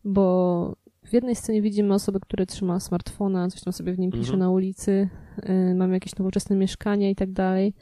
[0.03, 4.33] bo w jednej scenie widzimy osobę, która trzyma smartfona, coś tam sobie w nim pisze
[4.33, 4.39] mhm.
[4.39, 5.09] na ulicy,
[5.49, 7.73] y, mamy jakieś nowoczesne mieszkanie i tak dalej,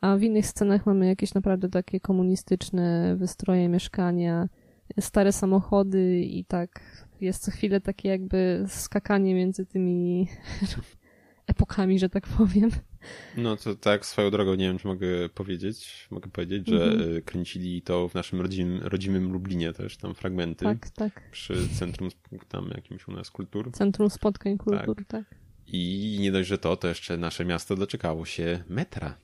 [0.00, 4.48] a w innych scenach mamy jakieś naprawdę takie komunistyczne wystroje mieszkania,
[5.00, 6.80] stare samochody i tak
[7.20, 10.28] jest co chwilę takie jakby skakanie między tymi
[11.50, 12.70] epokami, że tak powiem.
[13.36, 16.08] No to tak, swoją drogą nie wiem, czy mogę powiedzieć.
[16.10, 17.22] Mogę powiedzieć, że mhm.
[17.22, 20.64] kręcili to w naszym rodzimym, rodzimym Lublinie też, tam fragmenty.
[20.64, 21.30] Tak, tak.
[21.30, 22.10] Przy Centrum
[22.48, 23.72] tam jakimś u nas kultur.
[23.72, 25.06] Centrum Spotkań Kultur, tak.
[25.06, 25.24] tak.
[25.66, 29.16] I nie dość, że to, to jeszcze nasze miasto doczekało się metra.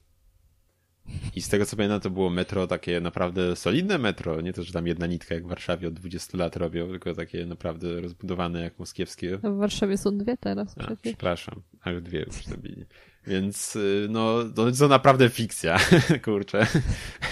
[1.34, 4.40] I z tego co pamiętam, to było metro takie naprawdę solidne metro.
[4.40, 7.46] Nie to, że tam jedna nitka jak w Warszawie od 20 lat robią, tylko takie
[7.46, 9.38] naprawdę rozbudowane jak moskiewskie.
[9.38, 10.74] w Warszawie są dwie teraz.
[10.78, 12.84] A, przepraszam, a już dwie już zrobili.
[13.26, 15.78] Więc y, no, to, to naprawdę fikcja,
[16.24, 16.66] kurczę.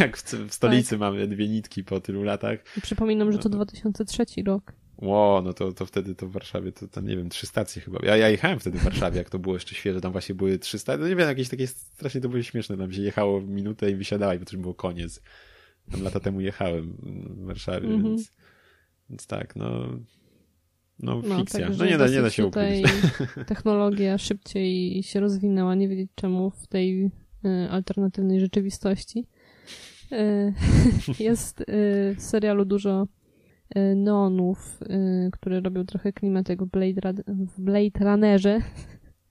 [0.00, 0.98] Jak w, w stolicy tak.
[0.98, 2.58] mamy dwie nitki po tylu latach.
[2.76, 4.72] I przypominam, że to 2003 rok.
[4.98, 7.98] Ło, no to, to wtedy to w Warszawie to tam, nie wiem, trzy stacje chyba.
[8.02, 10.78] Ja, ja jechałem wtedy w Warszawie, jak to było jeszcze świeże, tam właśnie były trzy
[10.78, 11.02] stacje.
[11.02, 12.76] No nie wiem, jakieś takie strasznie to były śmieszne.
[12.76, 15.22] Tam się jechało minutę i wysiadała i potem było koniec.
[15.90, 16.96] Tam lata temu jechałem
[17.42, 18.04] w Warszawie, mm -hmm.
[18.04, 18.30] więc,
[19.10, 19.98] więc tak, no.
[20.98, 21.68] No, no fikcja.
[21.78, 22.84] No nie da, nie da się ukryć.
[23.46, 27.10] Technologia szybciej się rozwinęła, nie wiedzieć czemu w tej y,
[27.70, 29.26] alternatywnej rzeczywistości.
[30.12, 30.54] Y,
[31.24, 31.64] jest y,
[32.16, 33.06] w serialu dużo
[33.96, 34.78] neonów,
[35.32, 38.60] które robią trochę klimat w Blade, w Blade Runnerze.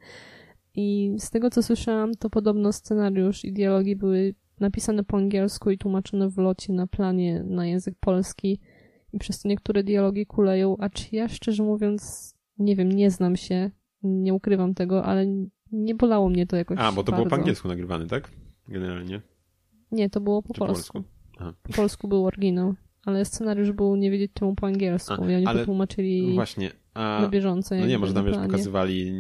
[0.76, 5.78] I z tego co słyszałam, to podobno scenariusz i dialogi były napisane po angielsku i
[5.78, 8.60] tłumaczone w locie na planie na język polski.
[9.14, 13.36] I przez to niektóre dialogi kuleją, a czy ja szczerze mówiąc, nie wiem, nie znam
[13.36, 13.72] się,
[14.04, 15.26] nie ukrywam tego, ale
[15.72, 17.12] nie bolało mnie to jakoś A, bo to bardzo.
[17.12, 18.32] było po angielsku nagrywane, tak?
[18.68, 19.22] Generalnie.
[19.92, 20.94] Nie, to było po Czy po polsku.
[20.94, 21.12] polsku?
[21.38, 21.54] Aha.
[21.64, 22.74] Po polsku był oryginał,
[23.06, 25.66] ale scenariusz był nie wiedzieć czemu po angielsku A, i oni ale-
[26.34, 26.72] Właśnie.
[26.94, 27.76] A, na bieżąco.
[27.76, 29.12] no nie, może tam wiesz, pokazywali,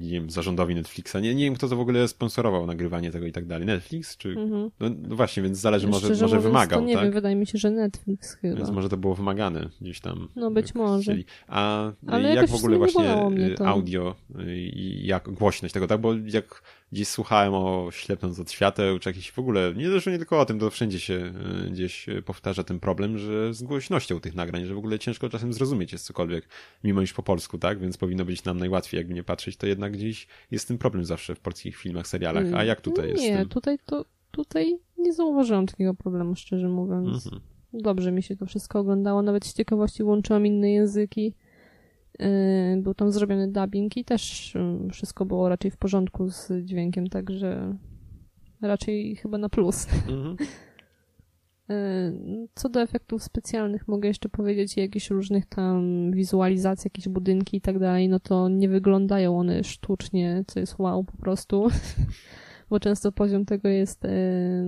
[0.00, 1.14] nie wiem, zarządowi Netflixa.
[1.22, 3.66] Nie, nie wiem, kto to w ogóle sponsorował nagrywanie tego i tak dalej.
[3.66, 4.16] Netflix?
[4.16, 4.28] Czy...
[4.28, 4.70] Mhm.
[4.80, 7.04] No, no właśnie, więc zależy, może, Szczerze może wymagał, to nie tak?
[7.04, 8.56] wiem, wydaje mi się, że Netflix chyba.
[8.56, 10.28] Więc może to było wymagane gdzieś tam.
[10.36, 11.02] No, być może.
[11.02, 11.24] chcieli.
[11.48, 13.26] A Ale jak w ogóle właśnie
[13.60, 16.00] y, audio y, i jak głośność tego, tak?
[16.00, 16.62] Bo jak
[16.92, 20.44] gdzieś słuchałem o ślepnąc od świateł, czy jakieś w ogóle, nie zresztą nie tylko o
[20.44, 21.32] tym, to wszędzie się
[21.66, 25.28] y, gdzieś y, powtarza ten problem, że z głośnością tych nagrań, że w ogóle ciężko
[25.28, 26.48] czasem zrozumieć jest cokolwiek,
[26.84, 27.78] mimo iż po polsku, tak?
[27.78, 31.34] Więc powinno być nam najłatwiej, jakby nie patrzeć, to jednak gdzieś jest ten problem zawsze
[31.34, 32.44] w polskich filmach, serialach.
[32.54, 33.22] A jak tutaj jest?
[33.22, 37.26] Nie, tutaj to tutaj nie zauważyłam takiego problemu, szczerze mówiąc.
[37.26, 37.42] Mhm.
[37.72, 39.22] Dobrze mi się to wszystko oglądało.
[39.22, 41.34] Nawet z ciekawości włączyłam inne języki.
[42.18, 47.06] Yy, Był tam zrobiony dubbing i też yy, wszystko było raczej w porządku z dźwiękiem,
[47.06, 47.76] także
[48.62, 49.86] raczej chyba na plus.
[50.08, 50.36] Mhm.
[51.68, 57.60] Yy, Co do efektów specjalnych mogę jeszcze powiedzieć, jakichś różnych tam wizualizacji, jakieś budynki i
[57.60, 61.68] tak dalej, no to nie wyglądają one sztucznie, co jest wow po prostu,
[62.70, 64.02] bo często poziom tego jest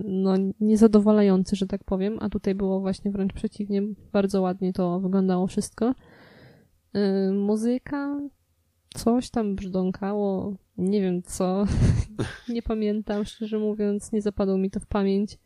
[0.05, 3.83] no niezadowalający, że tak powiem, a tutaj było właśnie wręcz przeciwnie,
[4.13, 5.95] bardzo ładnie to wyglądało wszystko.
[6.95, 8.21] Yy, Muzyka,
[8.95, 11.65] coś tam brzdąkało, nie wiem co,
[12.49, 15.39] nie pamiętam, szczerze mówiąc, nie zapadło mi to w pamięć.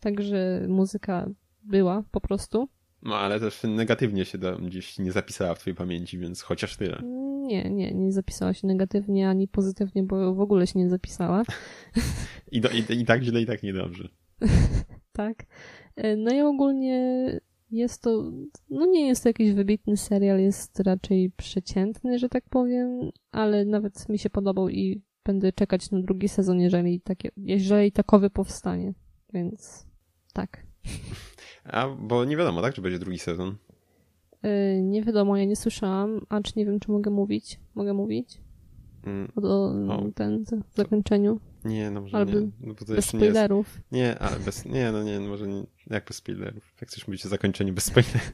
[0.00, 1.28] Także muzyka
[1.62, 2.68] była po prostu.
[3.02, 7.02] No ale też negatywnie się da, gdzieś nie zapisała w twojej pamięci, więc chociaż tyle.
[7.42, 11.42] Nie, nie, nie zapisała się negatywnie ani pozytywnie, bo w ogóle się nie zapisała.
[12.52, 14.08] I, do, i, I tak źle, i tak niedobrze.
[15.12, 15.42] Tak.
[15.96, 17.26] E, No i ogólnie
[17.72, 18.32] jest to,
[18.70, 24.08] no nie jest to jakiś wybitny serial, jest raczej przeciętny, że tak powiem, ale nawet
[24.08, 28.94] mi się podobał i będę czekać na drugi sezon, jeżeli, takie, jeżeli takowy powstanie.
[29.32, 29.86] Więc
[30.32, 30.66] tak.
[31.64, 33.56] A, bo nie wiadomo, tak, czy będzie drugi sezon.
[34.42, 37.60] E, Nie wiadomo, ja nie słyszałam, acz nie wiem, czy mogę mówić.
[37.74, 38.40] Mogę mówić?
[39.06, 40.44] Mm, O, o ten
[40.74, 41.40] zakończeniu.
[41.64, 42.48] Nie, no może Albo nie.
[42.60, 43.36] No bo to Bez jeszcze nie jest.
[43.36, 43.80] spoilerów.
[43.92, 44.64] Nie, ale bez.
[44.64, 45.66] Nie, no nie, no może nie.
[45.86, 46.74] Jak bez spoilerów?
[46.80, 48.32] Jak chcesz mówić o zakończeniu bez spoilerów?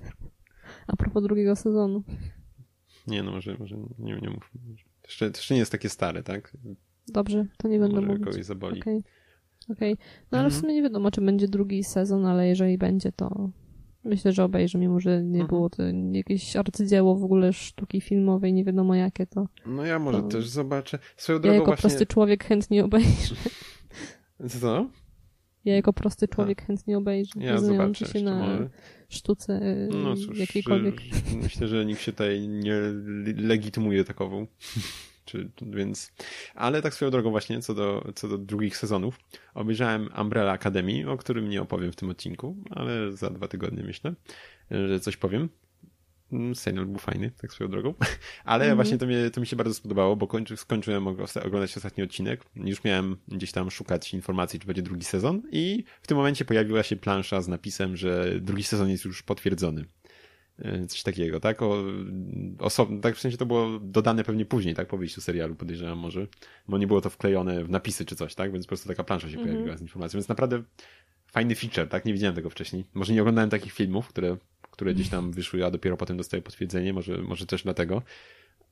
[0.87, 2.03] A propos drugiego sezonu.
[3.07, 4.51] Nie, no może, może nie, nie mów.
[5.05, 6.57] Jeszcze, jeszcze nie jest takie stare, tak?
[7.09, 8.25] Dobrze, to nie będę może mówić.
[8.25, 8.81] kogoś zaboli.
[8.81, 9.03] Okej.
[9.69, 9.97] Okej.
[10.33, 10.61] No ale w Mhm.
[10.63, 13.51] sumie nie wiadomo, czy będzie drugi sezon, ale jeżeli będzie, to
[14.09, 15.47] myślę, że obejrzę, mimo że nie Mhm.
[15.47, 15.83] było to
[16.13, 19.47] jakieś arcydzieło w ogóle sztuki filmowej, nie wiadomo jakie to.
[19.67, 20.99] No ja może To- też zobaczę.
[21.17, 21.83] Swoją Ja drogą jako właśnie.
[21.83, 23.35] prosty człowiek chętnie obejrzę.
[24.61, 24.87] Co?
[25.65, 28.71] Ja jako prosty człowiek chętnie obejrzę, Ja nie znający zobaczę się na może.
[29.09, 31.01] sztuce y, No cóż, jakiejkolwiek.
[31.01, 32.75] y, myślę, że nikt się tutaj nie
[33.37, 34.47] legitymuje takową.
[35.29, 36.13] Czy, więc,
[36.55, 39.19] ale tak swoją drogą właśnie, co do, co do drugich sezonów,
[39.55, 44.15] obejrzałem Umbrella Academy, o którym nie opowiem w tym odcinku, ale za dwa tygodnie myślę,
[44.71, 45.49] że coś powiem.
[46.33, 47.95] Mm, Serial był fajny, tak swoją drogą.
[48.45, 48.77] Ale Mhm.
[48.77, 52.45] właśnie to, mnie, to mi się bardzo spodobało, bo kończy, skończyłem og- oglądać ostatni odcinek.
[52.57, 56.83] Już miałem gdzieś tam szukać informacji, czy będzie drugi sezon i w tym momencie pojawiła
[56.83, 59.85] się plansza z napisem, że drugi sezon jest już potwierdzony.
[60.63, 61.63] E, Coś takiego, tak?
[61.63, 61.83] O,
[62.59, 64.89] osobno, tak w sensie to było dodane pewnie później, tak?
[64.89, 66.27] Po wyjściu serialu, podejrzewam może.
[66.69, 68.53] Bo nie było to wklejone w napisy czy coś, tak?
[68.53, 69.55] Więc po prostu taka plansza się Mhm.
[69.55, 70.19] pojawiła z informacją.
[70.19, 70.63] Więc naprawdę
[71.27, 72.05] fajny feature, tak?
[72.05, 72.85] Nie widziałem tego wcześniej.
[72.95, 74.37] Może nie oglądałem takich filmów, które,
[74.71, 76.93] które gdzieś tam wyszły, a dopiero potem dostaję potwierdzenie.
[76.93, 78.03] Może, może też dlatego.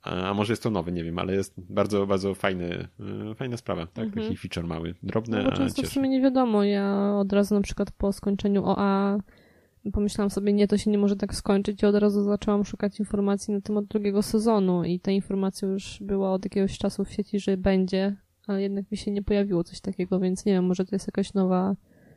[0.02, 2.88] A, a może jest to nowy, nie wiem, ale jest bardzo, bardzo fajny,
[3.30, 4.04] e, fajna sprawa, tak?
[4.04, 4.26] Mhm.
[4.26, 4.94] Taki feature mały.
[5.02, 5.94] Drobny, No bo a często w cieszy.
[5.94, 6.64] sumie nie wiadomo.
[6.64, 9.18] Ja od razu na przykład po skończeniu OA
[9.92, 13.54] pomyślałam sobie, nie, to się nie może tak skończyć i od razu zaczęłam szukać informacji
[13.54, 17.56] na temat drugiego sezonu i ta informacja już była od jakiegoś czasu w sieci, że
[17.56, 18.16] będzie,
[18.46, 21.34] ale jednak mi się nie pojawiło coś takiego, więc nie wiem, może to jest jakaś
[21.34, 21.76] nowa,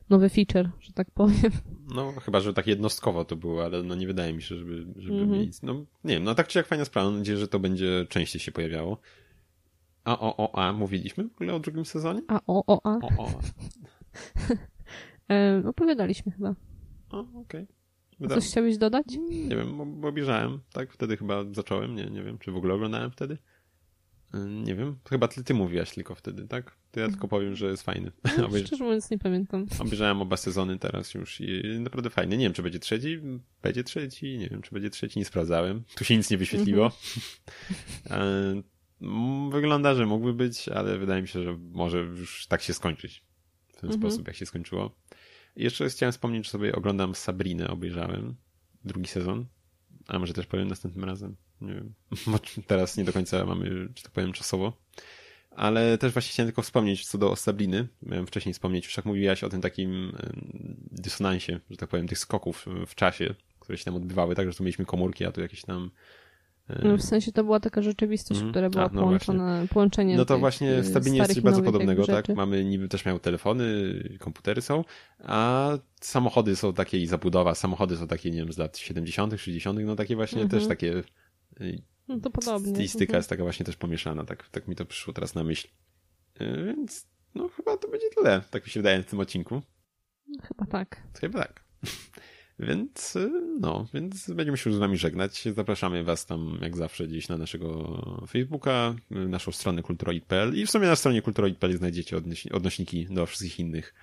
[0.10, 1.52] nowy feature, że tak powiem.
[1.96, 5.20] No, chyba, że tak jednostkowo to było, ale no nie wydaje mi się, żeby, żeby
[5.20, 5.32] Mhm.
[5.32, 5.52] mieli.
[5.64, 7.10] No, nie wiem, no tak czy jak fajna sprawa.
[7.10, 8.98] Mam nadzieję, że to będzie częściej się pojawiało.
[10.04, 12.22] A o, o, a, mówiliśmy w ogóle o drugim sezonie?
[12.28, 12.98] A o, o, a.
[12.98, 13.30] O, o,
[15.70, 16.56] opowiadaliśmy chyba.
[17.10, 17.68] Okej.
[18.20, 19.06] Wydaje- Coś chciałeś dodać?
[19.30, 20.94] Nie wiem, bo- obejrzałem, tak?
[20.94, 23.38] Wtedy chyba zacząłem, nie, nie wiem, czy w ogóle oglądałem wtedy.
[24.36, 26.76] Y, Nie wiem, chyba ty, ty mówiłaś tylko wtedy, tak?
[26.92, 28.12] To ja tylko powiem, że jest fajny.
[28.38, 29.66] No, Obejrz- szczerze mówiąc nie pamiętam.
[29.80, 32.38] Obejrzałem oba sezony teraz już i naprawdę fajnie.
[32.38, 33.20] Nie wiem, czy będzie trzeci.
[33.62, 35.84] Będzie trzeci, nie wiem, czy będzie trzeci, nie sprawdzałem.
[35.96, 36.92] Tu się nic nie wyświetliło.
[38.10, 38.62] E,
[39.02, 43.24] Mm, Wygląda, że mógłby być, ale wydaje mi się, że może już tak się skończyć.
[43.68, 44.02] W ten Mhm.
[44.02, 44.96] sposób, jak się skończyło.
[45.60, 48.36] Jeszcze chciałem wspomnieć, że sobie oglądam Sabrinę, obejrzałem
[48.86, 49.46] drugi sezon.
[50.08, 51.36] A może też powiem następnym razem.
[51.62, 51.94] Nie wiem.
[52.68, 54.74] Teraz nie do końca mamy, że tak powiem, czasowo.
[55.52, 57.88] Ale też właśnie chciałem tylko wspomnieć co do Sabriny.
[58.02, 60.18] Miałem wcześniej wspomnieć, już jak mówiłaś o tym takim
[60.92, 64.64] dysonansie, że tak powiem, tych skoków w czasie, które się tam odbywały, tak, że tu
[64.64, 65.92] mieliśmy komórki, a tu jakieś tam
[66.84, 68.52] No, w sensie to była taka rzeczywistość, Mhm.
[68.54, 71.62] która była A, no połączona, połączenie No to właśnie y, w Stabinie jest coś bardzo
[71.64, 72.16] podobnego, tak?
[72.16, 72.34] rzeczy.
[72.36, 74.84] Mamy niby też miały telefony, komputery są,
[75.24, 75.70] a
[76.02, 79.96] samochody są takie i zabudowa, samochody są takie, nie wiem, z lat 70., 60., no
[79.96, 80.60] takie właśnie Mhm.
[80.62, 81.04] też takie.
[81.62, 82.72] y, No to podobnie.
[82.74, 83.20] Stylistyka Mhm.
[83.20, 85.68] jest taka właśnie też pomieszana, tak, tak mi to przyszło teraz na myśl.
[86.42, 89.62] Y, Więc no chyba to będzie tyle, tak mi się wydaje w tym odcinku.
[90.44, 91.02] Chyba tak.
[91.22, 91.64] Chyba tak.
[92.60, 95.48] Więc y, no, więc będziemy się już z wami żegnać.
[95.56, 100.72] Zapraszamy was tam jak zawsze gdzieś na naszego Facebooka, y, naszą stronę kulturoid.pl i w
[100.72, 103.94] sumie na stronie kulturoid.pl znajdziecie odnoś- odnośniki do wszystkich innych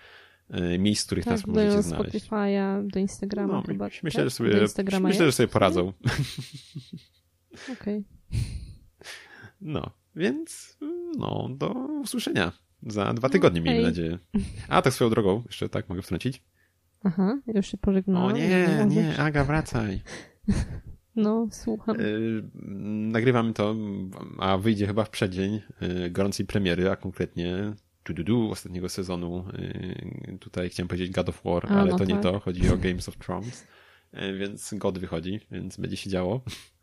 [0.75, 2.17] y, miejsc, w których Tak, nas możecie do znaleźć.
[2.17, 3.89] Spotify'a, do Instagrama No, chyba.
[4.03, 4.25] myślę, tak?
[4.27, 5.93] że sobie, Do myślę, że sobie poradzą.
[7.73, 8.05] Okej.
[9.61, 10.79] No, więc
[11.19, 11.69] no, do
[12.03, 12.53] usłyszenia.
[12.83, 13.85] Za dwa tygodnie, miejmy hej.
[13.85, 14.19] nadzieję.
[14.69, 16.43] A, tak swoją drogą, jeszcze tak mogę wtrącić.
[17.05, 18.29] Aha, już się pożegnałam.
[18.29, 18.95] o nie, możesz.
[18.97, 20.01] nie, Aga, wracaj.
[21.17, 22.01] No, słucham.
[22.01, 22.43] Y,
[23.13, 23.77] nagrywamy to,
[24.39, 25.61] a wyjdzie chyba w przeddzień
[26.07, 27.73] y, gorącej premiery, a konkretnie
[28.09, 29.45] du, ostatniego sezonu.
[30.35, 32.23] y, Tutaj chciałem powiedzieć God of War, A, ale no to nie tak.
[32.23, 32.41] to.
[32.41, 33.67] Chodzi o Games of Thrones.
[34.39, 36.41] Więc God wychodzi, więc będzie się działo.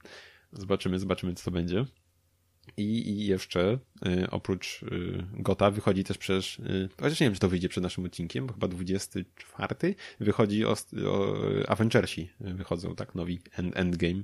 [0.51, 1.85] Zobaczymy, zobaczymy, co to będzie.
[2.77, 7.39] I, i jeszcze y, oprócz y, Gota wychodzi też przecież, y, chociaż nie wiem, czy
[7.39, 10.75] to wyjdzie przed naszym odcinkiem, bo chyba 24 wychodzi o,
[11.07, 11.35] o
[11.67, 14.23] Avengersi, wychodzą tak nowi, end, Endgame.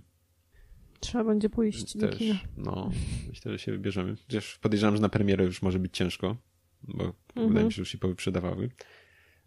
[0.99, 2.39] Trzeba będzie pójść do Też, kina.
[2.57, 2.91] no,
[3.29, 4.15] myślę, że się wybierzemy.
[4.27, 6.37] Chociaż podejrzewam, że na premierę już może być ciężko,
[6.83, 8.69] bo wydaje mi się, że już się powyprzedawały.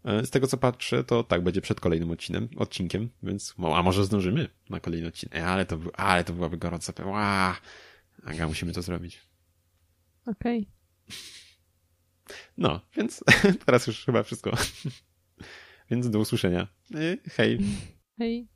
[0.03, 4.05] E, Z tego co patrzę, to tak, będzie przed kolejnym odcinem, odcinkiem, więc, a może
[4.05, 5.35] zdążymy na kolejny odcinek.
[5.35, 6.93] E, Ale to, ale to byłaby gorąca.
[7.05, 7.57] Ła!
[8.25, 9.21] Aga, musimy to zrobić.
[10.25, 10.69] Okej.
[12.57, 13.23] No, więc
[13.65, 14.51] teraz już chyba wszystko.
[15.91, 16.67] więc do usłyszenia.
[16.95, 17.59] E, Hej.
[18.17, 18.52] Hej.